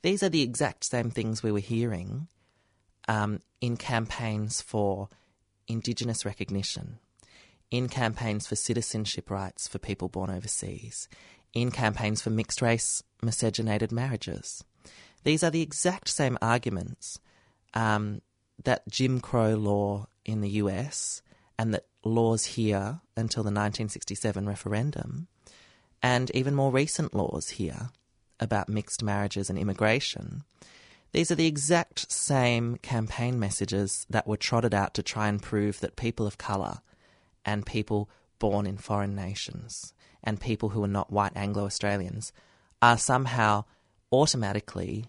these 0.01 0.23
are 0.23 0.29
the 0.29 0.41
exact 0.41 0.83
same 0.83 1.09
things 1.09 1.43
we 1.43 1.51
were 1.51 1.59
hearing 1.59 2.27
um, 3.07 3.41
in 3.61 3.77
campaigns 3.77 4.61
for 4.61 5.09
Indigenous 5.67 6.25
recognition, 6.25 6.99
in 7.71 7.89
campaigns 7.89 8.47
for 8.47 8.55
citizenship 8.55 9.29
rights 9.29 9.67
for 9.67 9.79
people 9.79 10.07
born 10.07 10.29
overseas, 10.29 11.09
in 11.53 11.71
campaigns 11.71 12.21
for 12.21 12.29
mixed 12.29 12.61
race 12.61 13.03
miscegenated 13.21 13.91
marriages. 13.91 14.63
These 15.23 15.43
are 15.43 15.49
the 15.49 15.61
exact 15.61 16.07
same 16.09 16.37
arguments 16.41 17.19
um, 17.73 18.21
that 18.63 18.87
Jim 18.87 19.19
Crow 19.19 19.55
law 19.55 20.07
in 20.23 20.41
the 20.41 20.49
US 20.49 21.21
and 21.57 21.73
that 21.73 21.85
laws 22.03 22.45
here 22.45 23.01
until 23.15 23.43
the 23.43 23.47
1967 23.47 24.47
referendum, 24.47 25.27
and 26.01 26.31
even 26.33 26.55
more 26.55 26.71
recent 26.71 27.13
laws 27.13 27.49
here 27.49 27.89
about 28.39 28.69
mixed 28.69 29.03
marriages 29.03 29.49
and 29.49 29.57
immigration. 29.57 30.43
These 31.11 31.31
are 31.31 31.35
the 31.35 31.47
exact 31.47 32.11
same 32.11 32.77
campaign 32.77 33.39
messages 33.39 34.05
that 34.09 34.27
were 34.27 34.37
trotted 34.37 34.73
out 34.73 34.93
to 34.95 35.03
try 35.03 35.27
and 35.27 35.41
prove 35.41 35.79
that 35.79 35.95
people 35.95 36.27
of 36.27 36.37
colour 36.37 36.79
and 37.45 37.65
people 37.65 38.09
born 38.39 38.67
in 38.67 38.77
foreign 38.77 39.15
nations 39.15 39.93
and 40.23 40.39
people 40.39 40.69
who 40.69 40.83
are 40.83 40.87
not 40.87 41.11
white 41.11 41.31
Anglo 41.35 41.65
Australians 41.65 42.31
are 42.81 42.97
somehow 42.97 43.63
automatically 44.11 45.05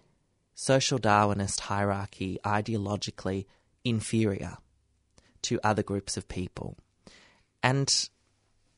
social 0.55 0.99
Darwinist 0.99 1.61
hierarchy 1.61 2.39
ideologically 2.43 3.45
inferior 3.83 4.57
to 5.41 5.59
other 5.63 5.83
groups 5.83 6.17
of 6.17 6.27
people. 6.27 6.77
And 7.61 8.09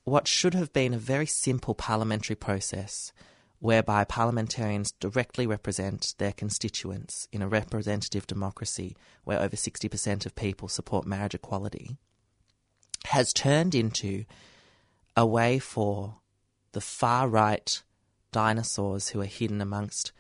what 0.04 0.28
should 0.28 0.54
have 0.54 0.74
been 0.74 0.94
a 0.94 1.00
very 1.00 1.26
simple 1.26 1.76
parliamentary 1.76 2.36
process 2.36 3.14
whereby 3.60 4.04
parliamentarians 4.04 4.92
directly 4.94 5.46
represent 5.46 6.16
their 6.18 6.32
constituents 6.32 7.28
in 7.32 7.44
a 7.44 7.48
representative 7.48 8.26
democracy 8.26 8.96
where 9.24 9.40
over 9.40 9.56
60% 9.56 10.26
of 10.26 10.36
people 10.36 10.68
support 10.68 11.06
marriage 11.06 11.36
equality 11.36 11.98
has 13.06 13.34
turned 13.34 13.76
into 13.76 14.26
a 15.16 15.26
way 15.26 15.60
for 15.60 16.16
the 16.72 16.82
far 16.82 17.28
right 17.28 17.84
dinosaurs 18.32 19.10
who 19.10 19.22
are 19.22 19.26
hidden 19.26 19.62
amongst 19.62 20.12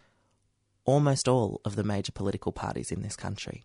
almost 0.85 1.27
all 1.27 1.61
of 1.63 1.75
the 1.75 1.83
major 1.83 2.11
political 2.11 2.51
parties 2.51 2.91
in 2.91 3.01
this 3.01 3.15
country. 3.15 3.63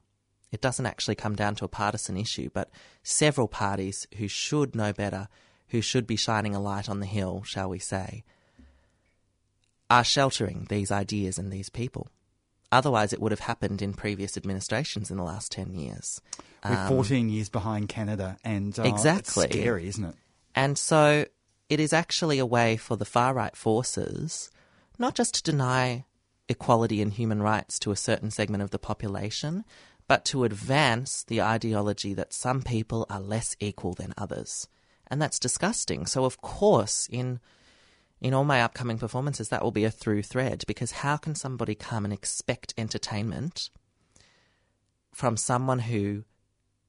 It 0.52 0.61
doesn't 0.61 0.87
actually 0.87 1.16
come 1.16 1.35
down 1.35 1.57
to 1.57 1.64
a 1.64 1.68
partisan 1.68 2.16
issue, 2.16 2.50
but 2.52 2.70
several 3.02 3.48
parties 3.48 4.07
who 4.16 4.29
should 4.29 4.76
know 4.76 4.92
better, 4.92 5.29
who 5.68 5.81
should 5.81 6.07
be 6.07 6.16
shining 6.16 6.55
a 6.55 6.61
light 6.61 6.88
on 6.88 7.00
the 7.00 7.07
hill, 7.07 7.42
shall 7.44 7.68
we 7.68 7.79
say, 7.79 8.24
are 9.90 10.05
sheltering 10.05 10.66
these 10.68 10.90
ideas 10.90 11.38
and 11.38 11.52
these 11.52 11.68
people. 11.70 12.09
Otherwise, 12.72 13.12
it 13.12 13.20
would 13.20 13.33
have 13.33 13.40
happened 13.40 13.81
in 13.81 13.92
previous 13.92 14.37
administrations 14.37 15.11
in 15.11 15.16
the 15.16 15.22
last 15.22 15.52
10 15.52 15.74
years. 15.74 16.20
We're 16.68 16.88
14 16.88 17.29
years 17.29 17.48
behind 17.48 17.88
Canada, 17.88 18.37
and 18.42 18.76
uh, 18.76 18.83
Exactly. 18.83 19.46
scary, 19.48 19.87
isn't 19.87 20.05
it? 20.05 20.14
And 20.55 20.76
so 20.76 21.26
it 21.68 21.79
is 21.79 21.92
actually 21.92 22.40
a 22.40 22.46
way 22.46 22.76
for 22.76 22.96
the 22.96 23.05
far 23.05 23.35
right 23.35 23.55
forces 23.57 24.50
not 24.98 25.14
just 25.14 25.35
to 25.35 25.42
deny 25.42 26.05
equality 26.48 27.02
and 27.02 27.12
human 27.12 27.42
rights 27.42 27.79
to 27.81 27.90
a 27.90 27.96
certain 27.96 28.31
segment 28.31 28.62
of 28.62 28.70
the 28.70 28.79
population, 28.79 29.64
but 30.09 30.24
to 30.24 30.44
advance 30.44 31.24
the 31.24 31.42
ideology 31.42 32.14
that 32.14 32.33
some 32.33 32.62
people 32.62 33.07
are 33.11 33.20
less 33.20 33.57
equal 33.61 33.94
than 33.94 34.14
others. 34.16 34.68
And 35.09 35.21
that's 35.23 35.38
disgusting. 35.38 36.07
So, 36.07 36.25
of 36.25 36.40
course, 36.40 37.09
in 37.11 37.40
in 38.21 38.33
all 38.33 38.45
my 38.45 38.62
upcoming 38.62 38.99
performances, 38.99 39.51
that 39.51 39.62
will 39.62 39.71
be 39.71 39.85
a 39.85 39.90
through 39.90 40.23
thread 40.23 40.64
because 40.66 40.90
how 40.90 41.16
can 41.16 41.35
somebody 41.35 41.75
come 41.75 42.05
and 42.05 42.14
expect 42.14 42.73
entertainment 42.79 43.69
from 45.12 45.37
someone 45.37 45.81
who 45.81 46.25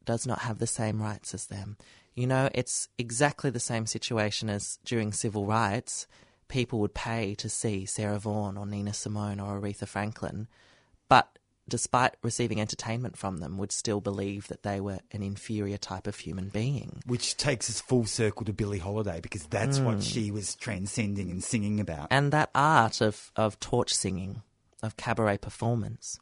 does 0.06 0.26
not 0.26 0.40
have 0.40 0.60
the 0.60 0.68
same 0.68 1.02
rights 1.02 1.34
as 1.34 1.48
them? 1.48 1.78
You 2.16 2.28
know, 2.28 2.50
it's 2.56 2.88
exactly 2.98 3.50
the 3.50 3.60
same 3.60 3.86
situation 3.86 4.50
as 4.50 4.80
during 4.86 5.12
civil 5.12 5.46
rights. 5.46 6.08
People 6.48 6.80
would 6.80 6.96
pay 6.96 7.36
to 7.36 7.50
see 7.50 7.86
Sarah 7.86 8.20
Vaughan 8.20 8.58
or 8.58 8.66
Nina 8.66 8.94
Simone 8.94 9.40
or 9.40 9.60
Aretha 9.60 9.88
Franklin, 9.88 10.48
despite 11.70 12.16
receiving 12.22 12.62
entertainment 12.62 13.18
from 13.18 13.38
them, 13.38 13.58
would 13.58 13.72
still 13.72 14.02
believe 14.02 14.48
that 14.48 14.64
they 14.64 14.80
were 14.80 15.00
an 15.12 15.24
inferior 15.24 15.78
type 15.78 16.08
of 16.08 16.18
human 16.18 16.50
being. 16.50 17.02
Which 17.06 17.38
takes 17.38 17.70
us 17.70 17.82
full 17.82 18.06
circle 18.06 18.46
to 18.46 18.54
Billie 18.54 18.80
Holiday 18.80 19.20
because 19.20 19.46
that's 19.46 19.80
what 19.80 19.96
hmm. 19.96 20.02
she 20.02 20.32
was 20.32 20.56
transcending 20.56 21.30
and 21.30 21.44
singing 21.44 21.80
about. 21.80 22.08
And 22.12 22.32
that 22.32 22.50
art 22.56 23.02
of, 23.02 23.32
of 23.36 23.60
torch 23.60 23.94
singing, 23.94 24.42
of 24.82 24.98
cabaret 24.98 25.40
performance, 25.40 26.20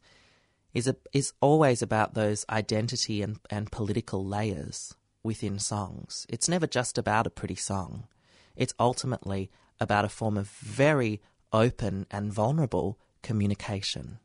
is, 0.74 0.86
a, 0.86 0.96
is 1.12 1.32
always 1.40 1.80
about 1.80 2.14
those 2.14 2.44
identity 2.50 3.22
and, 3.22 3.38
and 3.50 3.72
political 3.72 4.24
layers 4.24 4.94
within 5.22 5.58
songs. 5.58 6.26
It's 6.28 6.48
never 6.48 6.66
just 6.66 6.98
about 6.98 7.26
a 7.26 7.30
pretty 7.30 7.56
song, 7.56 8.06
it's 8.54 8.74
ultimately 8.78 9.50
about 9.78 10.04
a 10.04 10.08
form 10.08 10.36
of 10.38 10.48
very 10.48 11.20
open 11.52 12.06
and 12.10 12.32
vulnerable 12.32 12.98
communication. 13.22 14.18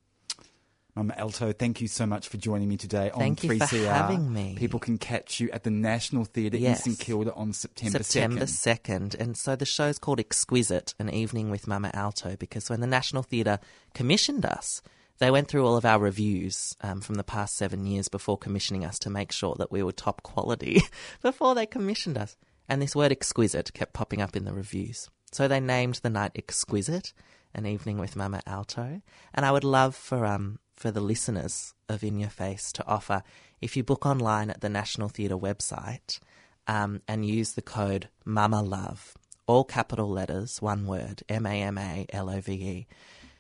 Mama 0.95 1.13
Alto, 1.17 1.54
thank 1.54 1.80
you 1.80 1.88
so 1.88 2.06
much 2.06 2.27
for 2.27 2.36
joining 2.38 2.67
me 2.67 2.75
today 2.75 3.12
Thank 3.17 3.45
on 3.45 3.49
you 3.51 3.60
for 3.60 3.75
having 3.77 4.34
me. 4.34 4.56
People 4.58 4.80
can 4.80 4.97
catch 4.97 5.39
you 5.39 5.49
at 5.51 5.63
the 5.63 5.69
National 5.69 6.25
Theatre 6.25 6.58
Yes. 6.58 6.86
in 6.86 6.93
St 6.93 6.99
Kilda 6.99 7.34
on 7.34 7.54
September, 7.54 8.04
September 8.04 8.41
2nd. 8.45 9.10
2nd. 9.12 9.19
And 9.19 9.38
so 9.38 9.56
the 9.56 9.65
show's 9.65 9.97
called 9.97 10.19
Exquisite, 10.19 10.93
An 10.99 11.10
Evening 11.10 11.49
with 11.49 11.65
Mama 11.65 11.91
Alto, 11.93 12.36
because 12.36 12.69
when 12.69 12.82
the 12.82 12.88
National 12.88 13.23
Theatre 13.23 13.60
commissioned 13.93 14.45
us, 14.45 14.82
they 15.19 15.32
went 15.32 15.47
through 15.47 15.65
all 15.65 15.77
of 15.77 15.86
our 15.86 15.99
reviews 15.99 16.75
um, 16.82 16.99
from 16.99 17.15
the 17.15 17.23
past 17.23 17.56
seven 17.56 17.86
years 17.86 18.10
before 18.10 18.38
commissioning 18.38 18.84
us 18.84 18.99
to 18.99 19.10
make 19.10 19.32
sure 19.32 19.56
that 19.60 19.71
we 19.71 19.84
were 19.84 19.93
top 19.93 20.23
quality 20.23 20.82
before 21.21 21.56
they 21.56 21.65
commissioned 21.65 22.17
us. 22.17 22.36
And 22.67 22.82
this 22.82 22.95
word 22.95 23.12
exquisite 23.13 23.73
kept 23.73 23.93
popping 23.93 24.21
up 24.21 24.36
in 24.36 24.43
the 24.43 24.54
reviews. 24.54 25.10
So 25.32 25.47
they 25.47 25.62
named 25.62 25.95
the 26.04 26.10
night 26.10 26.32
Exquisite, 26.36 27.13
An 27.54 27.65
Evening 27.65 27.97
with 27.97 28.17
Mama 28.17 28.41
Alto. 28.45 29.01
And 29.34 29.45
I 29.45 29.51
would 29.51 29.63
love 29.63 29.95
for 29.95 30.25
um 30.25 30.60
for 30.82 30.89
the 30.89 31.00
listeners 31.00 31.76
of 31.88 32.04
In 32.04 32.20
Your 32.20 32.32
Face 32.32 32.72
to 32.74 32.88
offer, 32.88 33.22
if 33.62 33.78
you 33.78 33.84
book 33.84 34.04
online 34.04 34.50
at 34.50 34.62
the 34.62 34.70
National 34.70 35.10
Theatre 35.10 35.38
website 35.38 36.20
um, 36.65 37.02
and 37.08 37.24
use 37.24 37.52
the 37.54 37.62
code 37.62 38.10
Mama 38.26 38.63
Love, 38.63 39.15
all 39.46 39.63
capital 39.63 40.10
letters, 40.10 40.60
one 40.60 40.88
word, 40.88 41.22
M 41.30 41.46
A 41.46 41.62
M 41.62 41.78
A 41.78 42.08
L 42.12 42.32
O 42.32 42.41
V 42.41 42.54
E, 42.54 42.88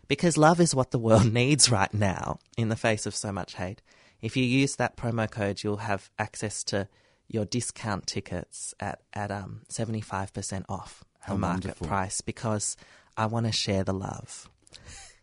because 0.07 0.37
love 0.37 0.59
is 0.59 0.75
what 0.75 0.91
the 0.91 0.99
world 0.99 1.33
needs 1.41 1.71
right 1.71 1.91
now 1.93 2.37
in 2.57 2.69
the 2.69 2.75
face 2.75 3.07
of 3.07 3.15
so 3.15 3.31
much 3.31 3.55
hate. 3.55 3.81
If 4.21 4.37
you 4.37 4.43
use 4.43 4.75
that 4.75 4.95
promo 4.95 5.29
code, 5.29 5.63
you'll 5.63 5.77
have 5.77 6.11
access 6.19 6.63
to 6.65 6.87
your 7.27 7.45
discount 7.45 8.05
tickets 8.05 8.75
at 8.79 9.01
at 9.13 9.31
um 9.31 9.61
seventy 9.67 10.01
five 10.01 10.31
percent 10.31 10.65
off 10.69 11.03
How 11.21 11.33
the 11.33 11.39
market 11.39 11.63
wonderful. 11.63 11.87
price 11.87 12.21
because 12.21 12.77
I 13.17 13.25
want 13.25 13.47
to 13.47 13.51
share 13.51 13.83
the 13.83 13.93
love. 13.93 14.47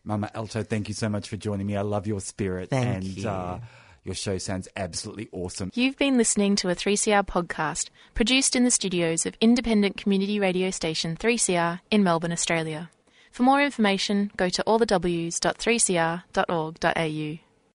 Mama 0.09 0.31
Alto, 0.35 0.63
thank 0.63 0.89
you 0.89 0.95
so 0.95 1.11
much 1.11 1.29
for 1.29 1.37
joining 1.37 1.67
me. 1.67 1.77
I 1.77 1.83
love 1.83 2.07
your 2.07 2.21
spirit. 2.21 2.71
Thank 2.71 2.87
and 2.87 3.05
you. 3.05 3.29
Uh, 3.29 3.61
your 4.05 4.15
show 4.15 4.39
sounds 4.39 4.67
absolutely 4.75 5.29
awesome. 5.33 5.71
You've 5.75 5.99
been 5.99 6.17
listening 6.17 6.57
to 6.57 6.71
a 6.71 6.75
3CR 6.75 7.27
podcast 7.27 7.91
produced 8.15 8.57
in 8.57 8.65
the 8.65 8.71
studios 8.71 9.27
of 9.27 9.35
independent 9.39 9.99
community 9.99 10.41
radio 10.41 10.71
station 10.71 11.15
3CR 11.15 11.81
in 11.91 12.03
Melbourne, 12.03 12.33
Australia. 12.33 12.89
For 13.31 13.43
more 13.43 13.63
information, 13.63 14.31
go 14.39 14.49
to 14.49 14.65
allthews.3cr.org.au. 14.67 17.48